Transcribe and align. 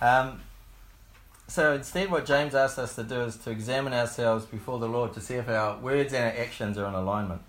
Um, 0.00 0.40
so 1.48 1.74
instead, 1.74 2.10
what 2.10 2.26
James 2.26 2.54
asks 2.54 2.78
us 2.78 2.94
to 2.96 3.04
do 3.04 3.22
is 3.22 3.36
to 3.38 3.50
examine 3.50 3.92
ourselves 3.92 4.44
before 4.44 4.78
the 4.78 4.88
Lord 4.88 5.12
to 5.14 5.20
see 5.20 5.34
if 5.34 5.48
our 5.48 5.78
words 5.78 6.12
and 6.12 6.24
our 6.24 6.42
actions 6.42 6.76
are 6.76 6.86
in 6.86 6.94
alignment. 6.94 7.40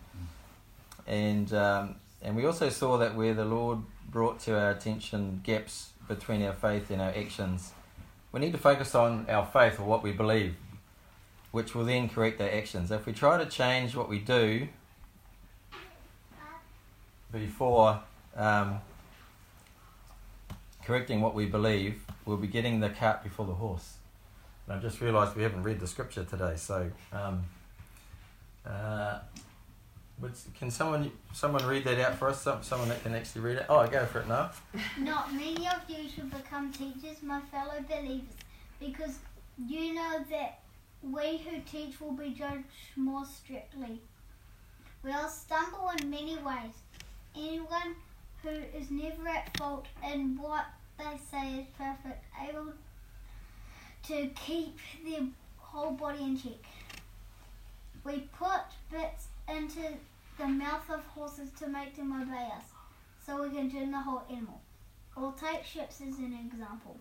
And 1.07 1.51
um, 1.53 1.95
and 2.21 2.35
we 2.35 2.45
also 2.45 2.69
saw 2.69 2.97
that 2.97 3.15
where 3.15 3.33
the 3.33 3.45
Lord 3.45 3.79
brought 4.09 4.39
to 4.41 4.57
our 4.59 4.71
attention 4.71 5.41
gaps 5.43 5.91
between 6.07 6.43
our 6.43 6.53
faith 6.53 6.89
and 6.89 7.01
our 7.01 7.09
actions, 7.09 7.73
we 8.31 8.39
need 8.39 8.51
to 8.53 8.57
focus 8.57 8.95
on 8.95 9.25
our 9.29 9.45
faith 9.45 9.79
or 9.79 9.83
what 9.83 10.03
we 10.03 10.11
believe, 10.11 10.55
which 11.51 11.75
will 11.75 11.85
then 11.85 12.09
correct 12.09 12.39
our 12.41 12.49
actions. 12.49 12.91
If 12.91 13.05
we 13.05 13.13
try 13.13 13.37
to 13.37 13.45
change 13.45 13.95
what 13.95 14.09
we 14.09 14.19
do 14.19 14.67
before 17.31 18.01
um, 18.35 18.79
correcting 20.83 21.21
what 21.21 21.33
we 21.33 21.45
believe, 21.45 22.03
we'll 22.27 22.37
be 22.37 22.47
getting 22.47 22.81
the 22.81 22.89
cart 22.89 23.23
before 23.23 23.45
the 23.45 23.53
horse. 23.53 23.95
And 24.65 24.75
I've 24.75 24.81
just 24.81 24.99
realised 24.99 25.35
we 25.35 25.43
haven't 25.43 25.63
read 25.63 25.79
the 25.79 25.87
scripture 25.87 26.25
today, 26.25 26.55
so 26.57 26.91
um, 27.13 27.45
uh, 28.65 29.19
can 30.59 30.69
someone 30.69 31.11
someone 31.31 31.65
read 31.65 31.85
that 31.85 31.99
out 31.99 32.15
for 32.15 32.27
us? 32.27 32.41
Some, 32.41 32.61
someone 32.63 32.89
that 32.89 33.01
can 33.01 33.15
actually 33.15 33.41
read 33.41 33.57
it. 33.57 33.65
Oh, 33.69 33.87
go 33.87 34.05
for 34.05 34.19
it 34.19 34.27
now. 34.27 34.51
Not 34.99 35.33
many 35.33 35.67
of 35.67 35.81
you 35.87 36.09
should 36.09 36.29
become 36.29 36.71
teachers, 36.73 37.23
my 37.23 37.39
fellow 37.51 37.83
believers, 37.87 38.35
because 38.79 39.19
you 39.65 39.93
know 39.93 40.25
that 40.29 40.59
we 41.01 41.37
who 41.37 41.61
teach 41.71 42.01
will 42.01 42.11
be 42.11 42.31
judged 42.31 42.65
more 42.97 43.25
strictly. 43.25 44.01
We 45.03 45.11
all 45.11 45.29
stumble 45.29 45.91
in 46.01 46.09
many 46.09 46.35
ways. 46.37 46.73
Anyone 47.37 47.95
who 48.43 48.49
is 48.49 48.89
never 48.89 49.27
at 49.29 49.55
fault 49.57 49.85
in 50.03 50.37
what 50.37 50.65
they 50.97 51.19
say 51.31 51.59
is 51.59 51.67
perfect, 51.77 52.23
able 52.49 52.73
to 54.07 54.29
keep 54.35 54.77
their 55.05 55.27
whole 55.57 55.91
body 55.91 56.23
in 56.23 56.37
check. 56.37 56.65
We 58.03 58.29
put 58.37 58.61
bits 58.91 59.27
into 59.47 59.97
the 60.37 60.47
mouth 60.47 60.89
of 60.89 61.03
horses 61.07 61.51
to 61.59 61.67
make 61.67 61.95
them 61.95 62.13
obey 62.13 62.49
us, 62.55 62.65
so 63.25 63.43
we 63.43 63.49
can 63.49 63.69
turn 63.71 63.91
the 63.91 63.99
whole 63.99 64.23
animal. 64.29 64.61
Or 65.15 65.33
take 65.33 65.63
ships 65.63 66.01
as 66.01 66.17
an 66.19 66.37
example. 66.45 66.97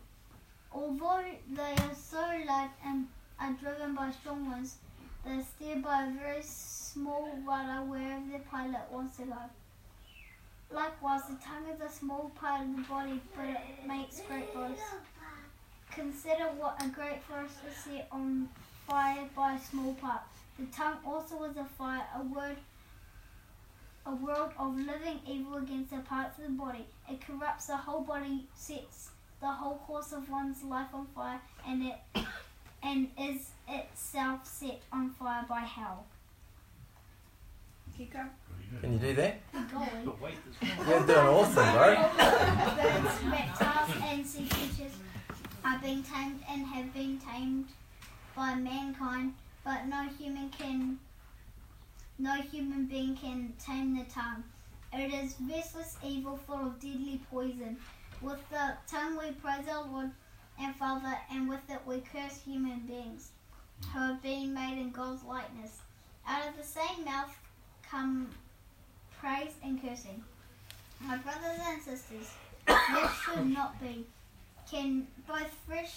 Although 0.73 1.25
they 1.51 1.75
are 1.85 1.95
so 1.95 2.21
light 2.47 2.71
and 2.85 3.07
are 3.39 3.53
driven 3.53 3.95
by 3.95 4.11
strong 4.11 4.51
winds, 4.51 4.77
they 5.25 5.33
are 5.33 5.43
steered 5.43 5.83
by 5.83 6.07
a 6.07 6.11
very 6.13 6.43
small 6.43 7.29
rudder 7.47 7.85
wherever 7.85 8.25
the 8.33 8.39
pilot 8.51 8.87
wants 8.91 9.19
to 9.19 9.25
go. 9.25 9.39
Likewise, 10.73 11.23
the 11.29 11.37
tongue 11.37 11.67
is 11.73 11.81
a 11.81 11.89
small 11.89 12.31
part 12.35 12.63
of 12.63 12.77
the 12.77 12.83
body, 12.83 13.21
but 13.35 13.47
it 13.47 13.87
makes 13.87 14.21
great 14.21 14.53
boast. 14.53 14.83
Consider 15.91 16.45
what 16.59 16.83
a 16.85 16.89
great 16.89 17.23
forest 17.23 17.55
is 17.69 17.77
set 17.77 18.09
on 18.11 18.49
fire 18.87 19.29
by 19.35 19.55
a 19.55 19.61
small 19.61 19.95
part. 19.95 20.23
The 20.59 20.67
tongue 20.67 20.99
also 21.07 21.45
is 21.45 21.57
a 21.57 21.65
fire, 21.65 22.07
a 22.17 22.23
word, 22.23 22.57
a 24.05 24.15
world 24.15 24.51
of 24.59 24.77
living 24.77 25.21
evil 25.27 25.57
against 25.57 25.91
the 25.91 25.99
parts 25.99 26.39
of 26.39 26.45
the 26.45 26.51
body. 26.51 26.87
It 27.09 27.21
corrupts 27.21 27.67
the 27.67 27.77
whole 27.77 28.03
body, 28.03 28.47
sets 28.55 29.11
the 29.41 29.47
whole 29.47 29.79
course 29.87 30.13
of 30.13 30.29
one's 30.29 30.63
life 30.65 30.89
on 30.93 31.07
fire, 31.15 31.41
and 31.67 31.83
it 31.83 31.97
and 32.83 33.09
is 33.19 33.51
itself 33.69 34.47
set 34.47 34.81
on 34.93 35.11
fire 35.11 35.45
by 35.49 35.61
hell. 35.61 36.07
Keep 37.97 38.13
going. 38.13 38.31
Can 38.81 38.93
you 38.93 38.99
do 38.99 39.15
that? 39.15 39.41
Going. 39.73 40.33
You're 40.87 41.07
doing 41.07 41.19
awesome, 41.19 41.73
bro. 41.73 41.95
Birds, 42.77 43.25
reptiles, 43.25 43.91
and 44.03 44.27
sea 44.27 44.47
creatures 44.51 44.93
are 45.65 45.79
being 45.79 46.03
tamed 46.03 46.41
and 46.51 46.67
have 46.67 46.93
been 46.93 47.19
tamed 47.19 47.69
by 48.37 48.55
mankind, 48.55 49.33
but 49.65 49.87
no 49.87 50.07
human 50.19 50.51
can, 50.51 50.99
no 52.19 52.35
human 52.35 52.85
being 52.85 53.17
can 53.17 53.55
tame 53.59 53.97
the 53.97 54.05
tongue. 54.05 54.45
It 54.93 55.13
is 55.15 55.37
restless 55.41 55.97
evil, 56.05 56.37
full 56.37 56.67
of 56.67 56.79
deadly 56.79 57.21
poison. 57.31 57.79
With 58.21 58.47
the 58.51 58.75
tongue 58.87 59.19
we 59.19 59.33
praise 59.33 59.69
our 59.71 59.87
Lord 59.87 60.11
and 60.61 60.77
Father, 60.77 61.17
and 61.31 61.49
with 61.49 61.69
it 61.71 61.81
we 61.87 62.03
curse 62.13 62.41
human 62.45 62.81
beings 62.81 63.31
who 63.93 63.99
have 64.01 64.23
been 64.23 64.53
made 64.53 64.79
in 64.79 64.91
God's 64.91 65.25
likeness. 65.25 65.81
Out 66.29 66.49
of 66.49 66.57
the 66.57 66.63
same 66.63 67.05
mouth 67.05 67.35
come 67.91 68.29
praise 69.21 69.55
and 69.63 69.81
cursing. 69.81 70.23
My 71.01 71.17
brothers 71.19 71.61
and 71.67 71.83
sisters, 71.83 72.31
this 72.67 73.11
should 73.25 73.47
not 73.47 73.81
be. 73.81 74.07
Can 74.71 75.07
both 75.29 75.51
fresh 75.67 75.95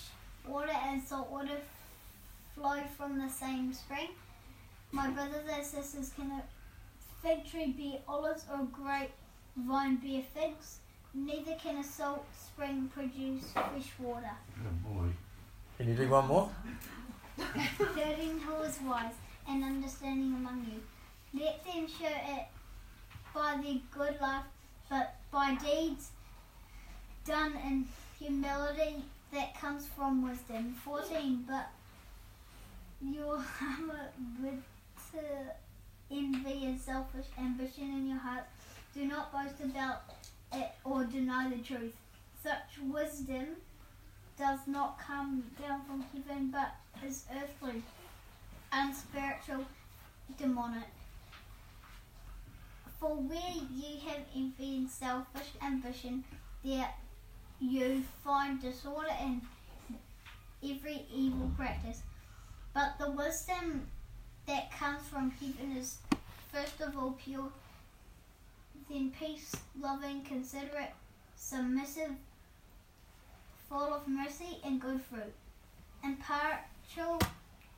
water 0.48 0.76
and 0.88 1.02
salt 1.02 1.30
water 1.32 1.58
flow 2.56 2.80
from 2.98 3.18
the 3.18 3.30
same 3.30 3.74
spring? 3.74 4.10
My 4.92 5.10
brothers 5.10 5.48
and 5.52 5.66
sisters, 5.66 6.12
can 6.16 6.32
a 6.32 6.44
fig 7.22 7.50
tree 7.50 7.74
bear 7.78 8.00
olives 8.08 8.46
or 8.52 8.62
a 8.62 8.66
grapevine 8.66 9.98
bear 9.98 10.24
figs? 10.34 10.80
Neither 11.14 11.56
can 11.56 11.78
a 11.78 11.84
salt 11.84 12.26
spring 12.38 12.90
produce 12.94 13.52
fresh 13.52 13.92
water. 14.00 14.32
Good 14.56 14.84
boy. 14.84 15.08
Can 15.78 15.90
you 15.90 15.96
do 15.96 16.10
one 16.10 16.28
more? 16.28 16.50
Learning 17.80 18.40
who 18.40 18.56
is 18.64 18.80
wise 18.86 19.14
and 19.48 19.64
understanding 19.64 20.34
among 20.34 20.66
you. 20.72 20.82
Let 21.34 21.64
them 21.66 21.88
show 21.88 22.08
it 22.08 22.48
by 23.34 23.60
their 23.64 23.78
good 23.92 24.20
life, 24.22 24.44
but 24.90 25.16
by 25.32 25.56
deeds 25.56 26.12
done 27.26 27.54
in 27.66 27.88
humility 28.20 29.04
that 29.32 29.60
comes 29.60 29.88
from 29.88 30.28
wisdom. 30.28 30.76
14. 30.84 31.46
But 31.48 31.70
your 33.02 33.40
hammer 33.40 34.10
with 34.42 34.64
envy 36.12 36.66
and 36.66 36.80
selfish 36.80 37.26
ambition 37.38 37.84
in 37.84 38.08
your 38.08 38.18
heart. 38.18 38.46
Do 38.94 39.06
not 39.06 39.32
boast 39.32 39.60
about 39.64 40.04
it 40.54 40.72
or 40.84 41.04
deny 41.04 41.50
the 41.50 41.62
truth. 41.62 41.94
Such 42.44 42.80
wisdom 42.88 43.46
does 44.38 44.60
not 44.68 45.00
come 45.00 45.44
down 45.62 45.82
from 45.86 46.04
heaven 46.14 46.52
but 46.52 46.76
is 47.06 47.26
earthly, 47.32 47.84
unspiritual, 48.72 49.66
demonic. 50.38 50.99
For 53.00 53.16
where 53.16 53.54
you 53.74 54.00
have 54.08 54.26
envy 54.36 54.76
and 54.76 54.90
selfish 54.90 55.48
ambition, 55.62 56.26
there 56.66 56.90
you 57.62 58.04
find 58.24 58.62
disorder 58.62 59.12
and 59.22 59.42
every 60.62 61.06
evil 61.14 61.50
practice. 61.56 62.02
But 62.74 62.96
the 63.00 63.10
wisdom 63.12 63.88
that 64.48 64.72
comes 64.72 65.08
from 65.08 65.32
heaven 65.32 65.78
is 65.78 66.00
first 66.52 66.82
of 66.82 66.98
all 66.98 67.12
pure, 67.24 67.50
then 68.90 69.14
peace, 69.18 69.56
loving, 69.80 70.24
considerate, 70.24 70.94
submissive, 71.38 72.12
full 73.70 73.94
of 73.94 74.08
mercy 74.08 74.58
and 74.66 74.82
good 74.82 75.02
fruit, 75.02 75.34
impartial 76.04 77.20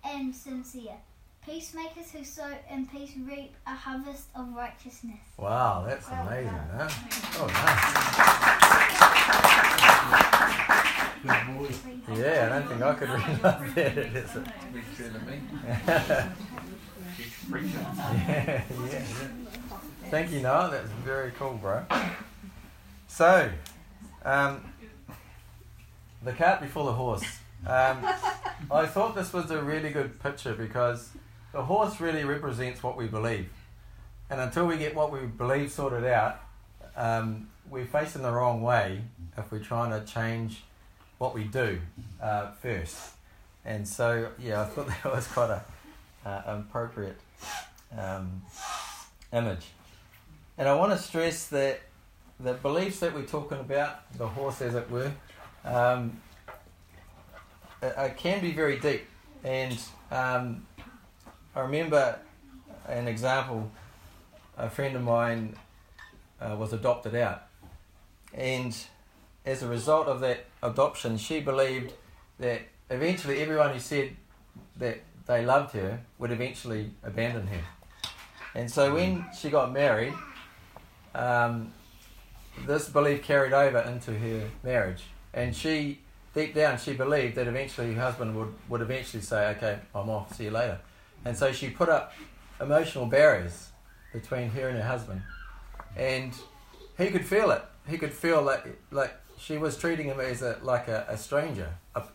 and 0.03 0.33
sincere. 0.33 0.97
Peacemakers 1.45 2.11
who 2.11 2.23
sow 2.23 2.47
in 2.71 2.85
peace 2.85 3.13
reap 3.27 3.53
a 3.65 3.73
harvest 3.73 4.25
of 4.35 4.53
righteousness. 4.55 5.17
Wow, 5.37 5.83
that's 5.87 6.07
Well 6.09 6.27
amazing, 6.27 6.51
done. 6.51 6.69
huh? 6.71 6.89
Oh, 7.39 7.47
nice. 11.23 11.23
Good 11.23 11.57
boy. 11.57 11.69
Yeah, 12.15 12.45
I 12.45 12.49
don't 12.59 12.67
think 12.69 12.81
I 12.81 12.93
could 12.93 13.09
read 13.09 13.43
like 13.43 13.73
that. 13.75 13.97
It 13.97 14.15
is 14.15 14.35
a- 14.35 14.53
Big 14.71 14.83
fan 14.83 15.15
of 15.15 15.27
me. 15.27 15.41
yeah, 18.27 18.61
yeah. 18.91 19.03
Thank 20.11 20.31
you, 20.31 20.41
Noah. 20.41 20.69
That's 20.71 20.91
very 21.03 21.31
cool, 21.31 21.55
bro. 21.55 21.83
So, 23.07 23.49
um, 24.23 24.63
the 26.23 26.33
cart 26.33 26.61
before 26.61 26.85
the 26.85 26.93
horse. 26.93 27.23
Um, 27.65 28.05
I 28.71 28.85
thought 28.85 29.15
this 29.15 29.33
was 29.33 29.49
a 29.51 29.61
really 29.61 29.89
good 29.91 30.19
picture 30.21 30.53
because 30.53 31.09
the 31.51 31.63
horse 31.63 31.99
really 31.99 32.23
represents 32.23 32.81
what 32.81 32.97
we 32.97 33.07
believe. 33.07 33.49
And 34.29 34.39
until 34.39 34.65
we 34.65 34.77
get 34.77 34.95
what 34.95 35.11
we 35.11 35.19
believe 35.19 35.71
sorted 35.71 36.05
out, 36.05 36.41
um, 36.95 37.49
we're 37.69 37.85
facing 37.85 38.21
the 38.21 38.31
wrong 38.31 38.61
way 38.61 39.01
if 39.37 39.51
we're 39.51 39.59
trying 39.59 39.91
to 39.91 40.05
change 40.11 40.63
what 41.17 41.33
we 41.33 41.43
do 41.43 41.79
uh, 42.21 42.51
first. 42.51 43.11
And 43.65 43.87
so, 43.87 44.29
yeah, 44.39 44.61
I 44.61 44.65
thought 44.65 44.87
that 45.03 45.05
was 45.05 45.27
quite 45.27 45.49
a 45.49 45.63
uh, 46.25 46.41
appropriate 46.45 47.17
um, 47.97 48.41
image. 49.33 49.67
And 50.57 50.67
I 50.67 50.75
want 50.75 50.91
to 50.91 50.97
stress 50.97 51.47
that 51.47 51.81
the 52.39 52.53
beliefs 52.53 52.99
that 52.99 53.13
we're 53.13 53.23
talking 53.23 53.59
about, 53.59 54.11
the 54.17 54.27
horse 54.27 54.61
as 54.61 54.75
it 54.75 54.89
were, 54.89 55.11
um, 55.65 56.19
uh, 57.81 57.87
uh, 57.87 58.09
can 58.09 58.41
be 58.41 58.51
very 58.51 58.79
deep. 58.79 59.05
And 59.43 59.77
um, 60.11 60.65
I 61.55 61.61
remember 61.61 62.19
an 62.87 63.07
example 63.07 63.71
a 64.57 64.69
friend 64.69 64.95
of 64.95 65.01
mine 65.01 65.55
uh, 66.39 66.55
was 66.57 66.71
adopted 66.71 67.15
out. 67.15 67.43
And 68.33 68.75
as 69.45 69.63
a 69.63 69.67
result 69.67 70.07
of 70.07 70.21
that 70.21 70.45
adoption, 70.63 71.17
she 71.17 71.41
believed 71.41 71.93
that 72.39 72.61
eventually 72.89 73.41
everyone 73.41 73.73
who 73.73 73.79
said 73.79 74.15
that 74.77 75.01
they 75.27 75.45
loved 75.45 75.73
her 75.73 76.01
would 76.19 76.31
eventually 76.31 76.91
abandon 77.03 77.47
her. 77.47 77.61
And 78.53 78.69
so 78.69 78.93
when 78.93 79.25
she 79.37 79.49
got 79.49 79.71
married, 79.71 80.13
um, 81.15 81.73
this 82.65 82.89
belief 82.89 83.23
carried 83.23 83.53
over 83.53 83.79
into 83.79 84.13
her 84.13 84.49
marriage. 84.63 85.03
And 85.33 85.55
she, 85.55 85.99
deep 86.33 86.53
down, 86.53 86.77
she 86.77 86.93
believed 86.93 87.35
that 87.35 87.47
eventually 87.47 87.93
her 87.93 88.01
husband 88.01 88.35
would, 88.35 88.53
would 88.69 88.81
eventually 88.81 89.23
say, 89.23 89.49
okay, 89.51 89.79
I'm 89.95 90.09
off, 90.09 90.35
see 90.35 90.45
you 90.45 90.51
later. 90.51 90.79
And 91.25 91.37
so 91.37 91.51
she 91.51 91.69
put 91.69 91.89
up 91.89 92.13
emotional 92.59 93.05
barriers 93.05 93.69
between 94.13 94.49
her 94.49 94.69
and 94.69 94.77
her 94.77 94.87
husband. 94.87 95.21
And 95.95 96.33
he 96.97 97.09
could 97.09 97.25
feel 97.25 97.51
it. 97.51 97.63
He 97.87 97.97
could 97.97 98.13
feel 98.13 98.41
like, 98.41 98.65
like 98.91 99.13
she 99.37 99.57
was 99.57 99.77
treating 99.77 100.07
him 100.07 100.19
as 100.19 100.41
a, 100.41 100.59
like 100.61 100.87
a, 100.87 101.05
a 101.09 101.17
stranger. 101.17 101.73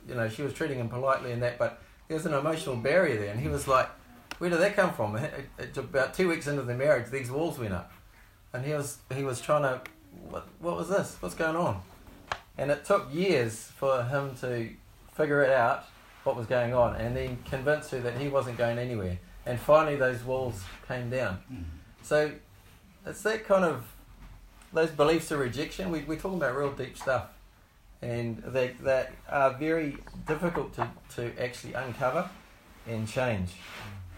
you 0.08 0.14
know, 0.14 0.29
she 0.29 0.43
was 0.43 0.53
treating 0.53 0.79
him 0.79 0.88
politely 0.88 1.32
and 1.32 1.43
that, 1.43 1.58
but 1.58 1.82
there 2.08 2.17
was 2.17 2.26
an 2.26 2.35
emotional 2.35 2.76
barrier 2.76 3.19
there. 3.19 3.32
And 3.32 3.41
he 3.41 3.49
was 3.49 3.67
like, 3.67 3.88
where 4.38 4.50
did 4.50 4.61
that 4.61 4.76
come 4.76 4.93
from? 4.93 5.19
about 5.76 6.14
two 6.14 6.29
weeks 6.29 6.47
into 6.47 6.62
the 6.62 6.75
marriage, 6.75 7.11
these 7.11 7.31
walls 7.31 7.59
went 7.59 7.73
up. 7.73 7.93
And 8.52 8.64
he 8.64 8.73
was, 8.73 8.99
he 9.14 9.25
was 9.25 9.41
trying 9.41 9.62
to, 9.62 9.81
what, 10.31 10.47
what 10.61 10.76
was 10.76 10.88
this? 10.88 11.17
What's 11.20 11.35
going 11.35 11.56
on? 11.56 11.82
And 12.59 12.70
it 12.70 12.85
took 12.85 13.12
years 13.12 13.70
for 13.76 14.05
him 14.05 14.35
to 14.41 14.70
figure 15.14 15.43
it 15.43 15.50
out, 15.50 15.85
what 16.26 16.37
was 16.37 16.46
going 16.46 16.75
on, 16.75 16.96
and 16.96 17.17
then 17.17 17.38
convinced 17.49 17.93
her 17.93 18.00
that 18.00 18.19
he 18.19 18.28
wasn't 18.28 18.58
going 18.58 18.78
anywhere. 18.78 19.19
And 19.46 19.61
finally, 19.61 19.96
those 19.96 20.25
walls 20.25 20.64
came 20.88 21.08
down. 21.08 21.38
Mm. 21.52 21.64
So 22.02 22.32
it's 23.06 23.23
that 23.23 23.46
kind 23.46 23.64
of 23.64 23.84
those 24.73 24.90
beliefs 24.90 25.31
of 25.31 25.38
rejection. 25.38 25.90
We, 25.90 26.00
we're 26.00 26.19
talking 26.19 26.38
about 26.38 26.56
real 26.56 26.73
deep 26.73 26.99
stuff, 26.99 27.28
and 28.02 28.38
they 28.38 28.75
that 28.81 29.12
are 29.28 29.55
very 29.55 29.99
difficult 30.26 30.75
to, 30.75 30.90
to 31.14 31.43
actually 31.43 31.75
uncover 31.75 32.28
and 32.87 33.08
change. 33.08 33.52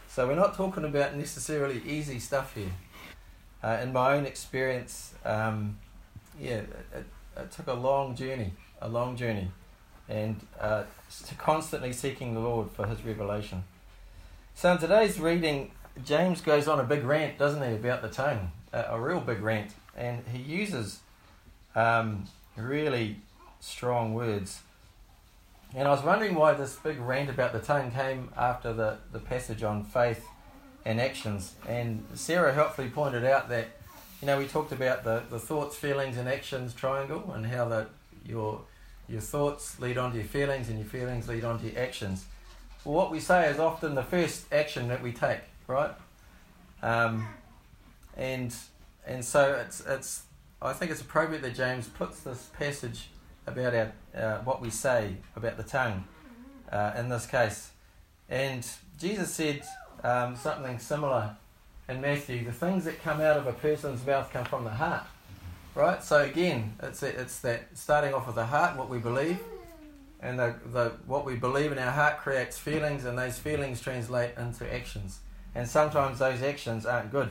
So 0.09 0.27
we're 0.27 0.35
not 0.35 0.55
talking 0.55 0.85
about 0.85 1.15
necessarily 1.15 1.83
easy 1.87 2.19
stuff 2.19 2.55
here. 2.55 2.73
Uh, 3.63 3.79
in 3.83 3.93
my 3.93 4.15
own 4.15 4.25
experience, 4.25 5.15
um, 5.25 5.79
yeah, 6.41 6.63
it, 6.95 7.05
it, 7.37 7.51
took 7.51 7.67
a 7.67 7.75
long 7.75 8.15
journey, 8.15 8.53
a 8.81 8.89
long 8.89 9.17
journey, 9.17 9.51
and 10.09 10.41
uh, 10.61 10.85
constantly 11.39 11.93
seeking 11.93 12.35
the 12.35 12.41
Lord 12.41 12.71
for 12.71 12.87
His 12.87 13.03
revelation. 13.05 13.65
So 14.55 14.73
in 14.73 14.79
today's 14.79 15.21
reading, 15.21 15.71
James 16.05 16.41
goes 16.41 16.69
on 16.69 16.81
a 16.81 16.85
big 16.85 17.05
rant, 17.05 17.39
doesn't 17.39 17.63
he, 17.63 17.75
about 17.75 18.03
the 18.03 18.09
tongue, 18.09 18.53
a, 18.73 19.01
real 19.01 19.21
big 19.21 19.41
rant, 19.41 19.73
and 19.97 20.23
he 20.33 20.39
uses 20.39 21.01
um, 21.75 22.25
really 22.57 23.17
strong 23.61 24.15
words. 24.15 24.63
And 25.75 25.87
I 25.87 25.91
was 25.91 26.03
wondering 26.03 26.35
why 26.35 26.55
this 26.55 26.77
big 26.77 26.99
rant 26.99 27.29
about 27.29 27.53
the 27.53 27.59
tongue 27.59 27.91
came 27.91 28.31
after 28.37 28.73
the, 28.73 28.99
the 29.13 29.19
passage 29.19 29.63
on 29.63 29.85
faith 29.85 30.27
and 30.85 31.01
actions. 31.01 31.55
And 31.69 32.05
Sarah 32.15 32.55
helpfully 32.55 32.89
pointed 32.89 33.25
out 33.25 33.49
that, 33.51 33.69
you 34.23 34.27
know, 34.27 34.39
we 34.39 34.47
talked 34.47 34.73
about 34.73 35.05
the, 35.05 35.23
the 35.29 35.39
thoughts, 35.39 35.77
feelings, 35.77 36.17
and 36.17 36.29
actions 36.29 36.73
triangle 36.73 37.33
and 37.33 37.47
how 37.47 37.69
that 37.69 37.91
your, 38.27 38.63
your 39.09 39.21
thoughts 39.21 39.79
lead 39.81 39.99
on 39.99 40.13
to 40.13 40.19
your 40.19 40.27
feelings 40.27 40.69
and 40.69 40.79
your 40.79 40.89
feelings 40.89 41.29
lead 41.29 41.45
on 41.45 41.59
to 41.61 41.67
your 41.71 41.79
actions. 41.79 42.27
Well, 42.85 42.95
what 42.95 43.11
we 43.11 43.21
say 43.21 43.51
is 43.51 43.59
often 43.59 43.95
the 43.95 44.03
first 44.03 44.53
action 44.53 44.89
that 44.89 45.03
we 45.03 45.13
take, 45.13 45.41
right? 45.67 45.93
Um, 46.83 47.27
and 48.17 48.55
and 49.07 49.25
so 49.25 49.55
it's 49.55 49.81
it's 49.87 50.23
I 50.61 50.73
think 50.73 50.91
it's 50.91 51.01
appropriate 51.01 51.43
that 51.43 51.55
James 51.55 51.89
puts 51.89 52.21
this 52.21 52.49
passage 52.59 53.09
about 53.47 53.75
our 53.75 53.93
uh, 54.15 54.39
what 54.39 54.61
we 54.61 54.71
say 54.71 55.17
about 55.37 55.57
the 55.57 55.63
tongue 55.63 56.05
uh, 56.71 56.93
in 56.97 57.09
this 57.09 57.27
case. 57.27 57.71
And 58.29 58.67
Jesus 58.99 59.33
said 59.33 59.63
um, 60.05 60.37
something 60.37 60.79
similar 60.79 61.37
in 61.89 62.01
Matthew. 62.01 62.45
The 62.45 62.53
things 62.53 62.85
that 62.85 63.03
come 63.03 63.21
out 63.21 63.37
of 63.37 63.47
a 63.47 63.53
person's 63.53 64.05
mouth 64.07 64.31
come 64.33 64.45
from 64.45 64.65
the 64.65 64.71
heart, 64.71 65.05
right? 65.79 66.03
So 66.03 66.23
again, 66.23 66.75
it's 66.83 67.03
it's 67.03 67.39
that 67.41 67.69
starting 67.75 68.13
off 68.13 68.27
with 68.27 68.35
the 68.35 68.47
heart, 68.47 68.77
what 68.77 68.91
we 68.91 68.99
believe, 68.99 69.39
and 70.21 70.39
the, 70.39 70.55
the 70.73 70.93
what 71.07 71.25
we 71.25 71.37
believe 71.37 71.71
in 71.71 71.79
our 71.79 71.93
heart 71.93 72.19
creates 72.19 72.59
feelings, 72.59 73.05
and 73.05 73.17
those 73.17 73.39
feelings 73.39 73.81
translate 73.81 74.37
into 74.37 74.71
actions. 74.75 75.21
And 75.55 75.67
sometimes 75.67 76.19
those 76.19 76.43
actions 76.43 76.85
aren't 76.85 77.11
good. 77.13 77.31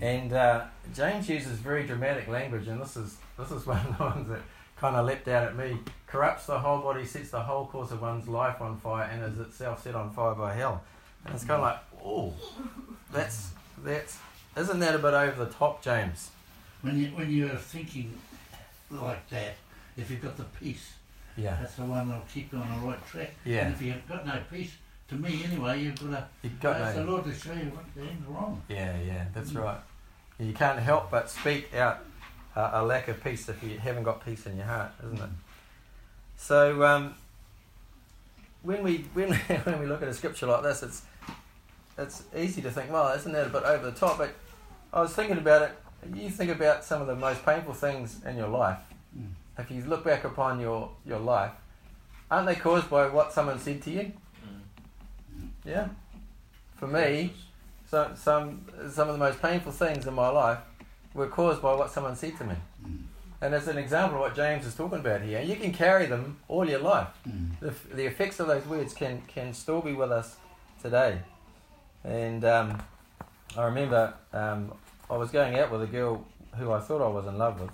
And 0.00 0.32
uh, 0.32 0.64
James 0.92 1.28
uses 1.28 1.58
very 1.58 1.86
dramatic 1.86 2.28
language, 2.28 2.66
and 2.66 2.80
this 2.82 2.96
is 2.96 3.16
this 3.38 3.50
is 3.52 3.64
one 3.66 3.78
of 3.86 3.96
the 3.96 4.04
ones 4.04 4.28
that 4.28 4.42
kind 4.76 4.96
of 4.96 5.06
leapt 5.06 5.28
out 5.28 5.44
at 5.44 5.56
me. 5.56 5.78
Corrupts 6.08 6.46
the 6.46 6.58
whole 6.58 6.80
body, 6.80 7.06
sets 7.06 7.30
the 7.30 7.40
whole 7.40 7.66
course 7.66 7.92
of 7.92 8.02
one's 8.02 8.26
life 8.26 8.60
on 8.60 8.76
fire, 8.78 9.04
and 9.04 9.22
is 9.22 9.38
itself 9.38 9.84
set 9.84 9.94
on 9.94 10.12
fire 10.12 10.34
by 10.34 10.52
hell. 10.54 10.82
And 11.24 11.34
it's 11.34 11.44
kind 11.44 11.62
of 11.62 11.68
like, 11.68 11.78
oh, 12.04 12.34
that's 13.12 13.50
that's 13.84 14.18
isn't 14.56 14.80
that 14.80 14.96
a 14.96 14.98
bit 14.98 15.14
over 15.14 15.44
the 15.44 15.52
top, 15.52 15.82
James? 15.82 16.30
When 16.86 17.00
you 17.00 17.08
when 17.08 17.32
you're 17.32 17.48
thinking 17.56 18.16
like 18.92 19.28
that, 19.30 19.54
if 19.96 20.08
you've 20.08 20.22
got 20.22 20.36
the 20.36 20.44
peace, 20.44 20.92
yeah, 21.36 21.56
that's 21.60 21.74
the 21.74 21.84
one 21.84 22.08
that'll 22.08 22.22
keep 22.32 22.52
you 22.52 22.58
on 22.58 22.80
the 22.80 22.86
right 22.86 23.06
track. 23.08 23.34
Yeah. 23.44 23.66
And 23.66 23.74
if 23.74 23.82
you've 23.82 24.08
got 24.08 24.24
no 24.24 24.38
peace, 24.48 24.70
to 25.08 25.16
me 25.16 25.42
anyway, 25.44 25.82
you've 25.82 25.98
got 25.98 26.10
to 26.10 26.28
you've 26.42 26.60
got 26.60 26.80
ask 26.80 26.96
no, 26.96 27.04
the 27.04 27.10
Lord 27.10 27.24
to 27.24 27.34
show 27.34 27.52
you 27.54 27.72
what 27.74 27.84
the 27.96 28.30
wrong. 28.30 28.62
Yeah, 28.68 28.96
yeah, 29.04 29.24
that's 29.34 29.50
mm. 29.50 29.64
right. 29.64 29.80
You 30.38 30.52
can't 30.52 30.78
help 30.78 31.10
but 31.10 31.28
speak 31.28 31.74
out 31.74 32.04
uh, 32.54 32.70
a 32.74 32.84
lack 32.84 33.08
of 33.08 33.22
peace 33.24 33.48
if 33.48 33.60
you 33.64 33.78
haven't 33.78 34.04
got 34.04 34.24
peace 34.24 34.46
in 34.46 34.56
your 34.56 34.66
heart, 34.66 34.92
isn't 35.06 35.18
it? 35.18 35.30
So 36.36 36.84
um, 36.84 37.16
when 38.62 38.84
we 38.84 38.98
when 39.14 39.32
when 39.34 39.80
we 39.80 39.86
look 39.86 40.02
at 40.02 40.08
a 40.08 40.14
scripture 40.14 40.46
like 40.46 40.62
this, 40.62 40.84
it's 40.84 41.02
it's 41.98 42.22
easy 42.36 42.62
to 42.62 42.70
think, 42.70 42.92
well, 42.92 43.12
isn't 43.12 43.32
that 43.32 43.48
a 43.48 43.50
bit 43.50 43.64
over 43.64 43.90
the 43.90 43.98
top? 43.98 44.18
But 44.18 44.34
I 44.92 45.00
was 45.00 45.12
thinking 45.12 45.38
about 45.38 45.62
it. 45.62 45.72
You 46.14 46.30
think 46.30 46.50
about 46.50 46.84
some 46.84 47.00
of 47.00 47.06
the 47.06 47.14
most 47.16 47.44
painful 47.44 47.74
things 47.74 48.20
in 48.24 48.36
your 48.36 48.48
life. 48.48 48.78
Mm. 49.16 49.30
If 49.58 49.70
you 49.70 49.82
look 49.82 50.04
back 50.04 50.24
upon 50.24 50.60
your, 50.60 50.90
your 51.04 51.18
life, 51.18 51.52
aren't 52.30 52.46
they 52.46 52.54
caused 52.54 52.90
by 52.90 53.08
what 53.08 53.32
someone 53.32 53.58
said 53.58 53.82
to 53.82 53.90
you? 53.90 54.12
Mm. 54.44 55.48
Yeah. 55.64 55.88
For 56.76 56.86
me, 56.86 57.32
so, 57.90 58.12
some 58.16 58.66
some 58.90 59.08
of 59.08 59.18
the 59.18 59.24
most 59.24 59.40
painful 59.40 59.72
things 59.72 60.06
in 60.06 60.14
my 60.14 60.28
life 60.28 60.58
were 61.14 61.28
caused 61.28 61.62
by 61.62 61.74
what 61.74 61.90
someone 61.90 62.16
said 62.16 62.36
to 62.38 62.44
me. 62.44 62.54
Mm. 62.84 62.98
And 63.40 63.54
as 63.54 63.68
an 63.68 63.76
example 63.78 64.16
of 64.16 64.22
what 64.22 64.34
James 64.34 64.66
is 64.66 64.74
talking 64.74 64.98
about 64.98 65.22
here, 65.22 65.40
you 65.40 65.56
can 65.56 65.72
carry 65.72 66.06
them 66.06 66.38
all 66.48 66.68
your 66.68 66.78
life. 66.78 67.08
Mm. 67.28 67.58
The, 67.60 67.94
the 67.94 68.06
effects 68.06 68.40
of 68.40 68.46
those 68.46 68.66
words 68.66 68.94
can, 68.94 69.22
can 69.28 69.52
still 69.52 69.82
be 69.82 69.92
with 69.92 70.10
us 70.10 70.36
today. 70.82 71.18
And 72.02 72.44
um, 72.44 72.82
I 73.56 73.64
remember 73.64 74.14
um, 74.32 74.72
I 75.10 75.16
was 75.16 75.30
going 75.30 75.58
out 75.58 75.70
with 75.70 75.82
a 75.82 75.86
girl 75.86 76.26
who 76.56 76.72
I 76.72 76.80
thought 76.80 77.02
I 77.02 77.08
was 77.08 77.26
in 77.26 77.38
love 77.38 77.60
with, 77.60 77.70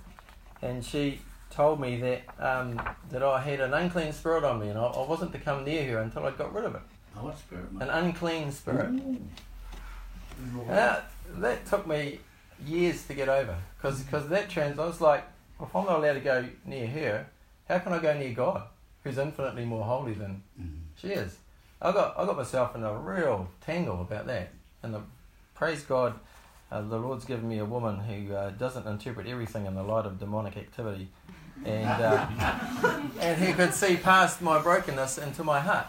and 0.61 0.85
she 0.85 1.21
told 1.51 1.81
me 1.81 1.97
that 2.01 2.23
um, 2.39 2.81
that 3.11 3.23
I 3.23 3.41
had 3.41 3.61
an 3.61 3.75
unclean 3.75 4.13
spirit 4.13 4.45
on 4.45 4.61
me, 4.61 4.69
and 4.69 4.79
I, 4.79 4.85
I, 4.85 5.07
wasn't 5.07 5.33
to 5.33 5.39
come 5.39 5.65
near 5.65 5.85
her 5.93 5.99
until 5.99 6.25
I 6.25 6.31
got 6.33 6.53
rid 6.55 6.65
of 6.65 6.75
it. 6.75 6.83
Oh, 7.17 7.25
what 7.25 7.39
spirit? 7.39 7.67
An 7.81 7.89
unclean 7.89 8.51
spirit. 8.53 9.01
That, 10.67 11.11
that 11.37 11.67
took 11.67 11.87
me 11.87 12.19
years 12.67 13.05
to 13.07 13.15
get 13.15 13.29
over 13.29 13.57
because 13.77 14.03
because 14.03 14.29
that 14.29 14.49
trans 14.49 14.79
I 14.79 14.87
was 14.87 15.01
like, 15.01 15.25
well, 15.59 15.69
if 15.69 15.77
I'm 15.77 15.85
not 15.85 15.99
allowed 15.99 16.15
to 16.15 16.21
go 16.21 16.45
near 16.65 16.87
her, 16.87 17.27
how 17.69 17.79
can 17.79 17.93
I 17.93 17.99
go 17.99 18.17
near 18.19 18.33
God, 18.33 18.63
who's 19.05 19.19
infinitely 19.19 19.65
more 19.65 19.85
holy 19.85 20.15
than 20.15 20.43
mm. 20.61 20.79
she 20.97 21.09
is? 21.09 21.37
I 21.81 21.93
got 21.93 22.19
I 22.19 22.25
got 22.25 22.37
myself 22.37 22.75
in 22.77 22.83
a 22.83 22.95
real 22.95 23.49
tangle 23.61 24.01
about 24.01 24.27
that, 24.27 24.51
and 24.83 24.95
the, 24.95 25.01
praise 25.55 25.83
God, 25.83 26.15
uh, 26.73 26.81
the 26.81 26.99
Lord's 26.99 27.27
given 27.27 27.47
me 27.47 27.59
a 27.59 27.65
woman 27.67 27.99
who 27.99 28.35
uh, 28.35 28.51
doesn't 28.51 28.87
interpret 28.87 29.27
everything 29.27 29.67
in 29.67 29.75
the 29.75 29.83
light 29.83 30.07
of 30.07 30.19
demonic 30.19 30.57
activity, 30.57 31.09
and 31.67 32.03
uh, 32.03 32.27
and 33.21 33.39
who 33.39 33.53
could 33.53 33.75
see 33.75 33.97
past 33.97 34.41
my 34.41 34.61
brokenness 34.61 35.19
into 35.19 35.45
my 35.45 35.61
heart, 35.61 35.87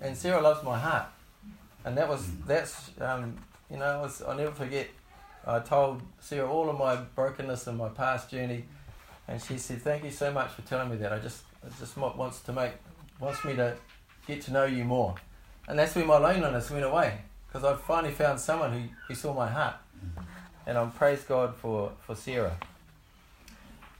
and 0.00 0.16
Sarah 0.16 0.40
loves 0.40 0.64
my 0.64 0.78
heart, 0.78 1.06
and 1.84 1.98
that 1.98 2.08
was 2.08 2.26
that's 2.46 2.92
um, 2.98 3.36
you 3.70 3.76
know 3.76 4.00
was, 4.00 4.22
I'll 4.22 4.36
never 4.36 4.52
forget. 4.52 4.88
I 5.46 5.60
told 5.60 6.00
Sarah 6.18 6.50
all 6.50 6.70
of 6.70 6.78
my 6.78 6.96
brokenness 6.96 7.66
and 7.66 7.76
my 7.76 7.90
past 7.90 8.30
journey, 8.30 8.64
and 9.28 9.40
she 9.40 9.58
said, 9.58 9.82
"Thank 9.82 10.02
you 10.02 10.10
so 10.10 10.32
much 10.32 10.50
for 10.52 10.62
telling 10.62 10.88
me 10.88 10.96
that. 10.96 11.12
I 11.12 11.18
just, 11.18 11.42
I 11.62 11.68
just 11.78 11.94
wants 11.98 12.40
to 12.40 12.52
make, 12.54 12.72
wants 13.20 13.44
me 13.44 13.54
to 13.56 13.76
get 14.26 14.40
to 14.42 14.52
know 14.52 14.64
you 14.64 14.84
more." 14.84 15.14
And 15.68 15.78
that's 15.78 15.94
when 15.94 16.06
my 16.06 16.16
loneliness 16.16 16.70
went 16.70 16.84
away 16.84 17.18
because 17.46 17.64
I 17.64 17.76
finally 17.76 18.12
found 18.12 18.40
someone 18.40 18.72
who, 18.72 18.88
who 19.08 19.14
saw 19.14 19.34
my 19.34 19.48
heart, 19.48 19.76
and 20.66 20.76
I'm 20.78 20.90
praise 20.90 21.22
God 21.24 21.54
for 21.56 21.92
for 22.00 22.14
Sarah. 22.14 22.56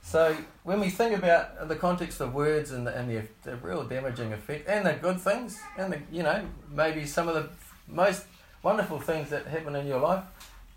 So 0.03 0.37
when 0.63 0.79
we 0.79 0.89
think 0.89 1.17
about 1.17 1.67
the 1.67 1.75
context 1.75 2.21
of 2.21 2.33
words 2.33 2.71
and 2.71 2.87
the, 2.87 2.97
and 2.97 3.09
the, 3.09 3.23
the 3.43 3.57
real 3.57 3.83
damaging 3.83 4.31
effect, 4.31 4.65
and 4.69 4.85
the 4.85 4.93
good 4.93 5.19
things, 5.19 5.59
and 5.77 5.91
the 5.91 5.99
you 6.11 6.23
know 6.23 6.45
maybe 6.71 7.05
some 7.05 7.27
of 7.27 7.35
the 7.35 7.49
most 7.87 8.25
wonderful 8.63 8.99
things 8.99 9.29
that 9.29 9.47
happen 9.47 9.75
in 9.75 9.85
your 9.85 9.99
life 9.99 10.23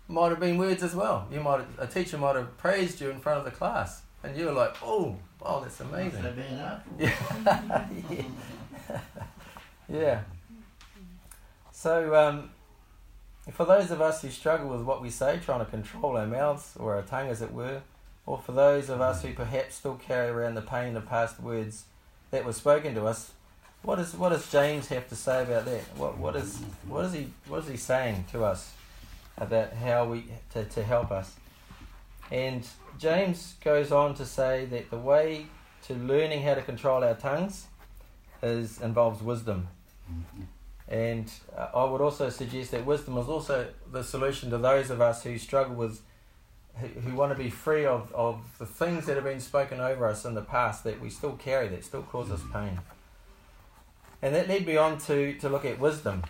might 0.07 0.29
have 0.29 0.39
been 0.39 0.57
words 0.57 0.83
as 0.83 0.93
well. 0.95 1.27
You 1.31 1.39
might 1.39 1.65
a 1.77 1.87
teacher 1.87 2.17
might 2.17 2.35
have 2.35 2.57
praised 2.57 3.01
you 3.01 3.09
in 3.09 3.19
front 3.19 3.39
of 3.39 3.45
the 3.45 3.51
class, 3.51 4.01
And 4.23 4.35
you 4.35 4.45
were 4.45 4.53
like, 4.53 4.75
oh, 4.83 5.15
wow, 5.39 5.59
that's 5.61 5.79
amazing. 5.79 6.21
so 6.21 6.31
bad 6.31 6.81
after 6.99 7.13
all. 7.39 7.85
Yeah. 8.09 8.25
yeah. 9.89 10.21
So, 11.71 12.15
um, 12.15 12.51
for 13.49 13.65
those 13.65 13.89
of 13.89 14.01
us 14.01 14.21
who 14.21 14.29
struggle 14.29 14.69
with 14.69 14.81
what 14.81 15.01
we 15.01 15.09
say, 15.09 15.39
trying 15.43 15.59
to 15.59 15.65
control 15.65 16.17
our 16.17 16.27
mouths 16.27 16.73
or 16.77 16.95
our 16.95 17.01
tongue, 17.01 17.29
as 17.29 17.41
it 17.41 17.51
were, 17.51 17.81
or 18.25 18.37
for 18.37 18.51
those 18.51 18.89
of 18.89 19.01
us 19.01 19.23
who 19.23 19.33
perhaps 19.33 19.75
still 19.75 19.95
carry 19.95 20.29
around 20.29 20.55
the 20.55 20.61
pain 20.61 20.95
of 20.95 21.07
past 21.07 21.39
words 21.39 21.85
that 22.29 22.45
were 22.45 22.53
spoken 22.53 22.93
to 22.95 23.05
us, 23.05 23.31
what, 23.81 23.97
is, 23.97 24.13
what 24.13 24.29
does 24.29 24.49
James 24.51 24.87
have 24.89 25.09
to 25.09 25.15
say 25.15 25.41
about 25.41 25.65
that? 25.65 25.81
What, 25.97 26.17
what, 26.19 26.35
is, 26.35 26.57
what, 26.87 27.05
is 27.05 27.13
he, 27.13 27.27
what 27.47 27.63
is 27.63 27.69
he 27.69 27.77
saying 27.77 28.25
to 28.31 28.43
us 28.43 28.73
about 29.37 29.73
how 29.73 30.05
we 30.05 30.25
to, 30.53 30.63
to 30.65 30.83
help 30.83 31.11
us? 31.11 31.33
And 32.29 32.65
James 32.99 33.55
goes 33.63 33.91
on 33.91 34.13
to 34.15 34.25
say 34.25 34.65
that 34.65 34.91
the 34.91 34.97
way 34.97 35.47
to 35.87 35.95
learning 35.95 36.43
how 36.43 36.53
to 36.53 36.61
control 36.61 37.03
our 37.03 37.15
tongues 37.15 37.65
is 38.43 38.79
involves 38.79 39.21
wisdom. 39.21 39.67
And 40.91 41.31
uh, 41.57 41.69
I 41.73 41.85
would 41.85 42.01
also 42.01 42.29
suggest 42.29 42.71
that 42.71 42.85
wisdom 42.85 43.17
is 43.17 43.29
also 43.29 43.69
the 43.91 44.03
solution 44.03 44.49
to 44.49 44.57
those 44.57 44.89
of 44.89 44.99
us 44.99 45.23
who 45.23 45.37
struggle 45.37 45.73
with, 45.73 46.01
who, 46.75 46.87
who 46.87 47.15
want 47.15 47.31
to 47.31 47.41
be 47.41 47.49
free 47.49 47.85
of, 47.85 48.11
of 48.13 48.41
the 48.59 48.65
things 48.65 49.05
that 49.05 49.15
have 49.15 49.23
been 49.23 49.39
spoken 49.39 49.79
over 49.79 50.05
us 50.05 50.25
in 50.25 50.33
the 50.33 50.41
past 50.41 50.83
that 50.83 50.99
we 50.99 51.09
still 51.09 51.31
carry, 51.37 51.69
that 51.69 51.85
still 51.85 52.03
cause 52.03 52.29
us 52.29 52.41
pain. 52.51 52.81
And 54.21 54.35
that 54.35 54.49
led 54.49 54.67
me 54.67 54.75
on 54.75 54.97
to, 54.99 55.33
to 55.35 55.47
look 55.47 55.63
at 55.63 55.79
wisdom. 55.79 56.23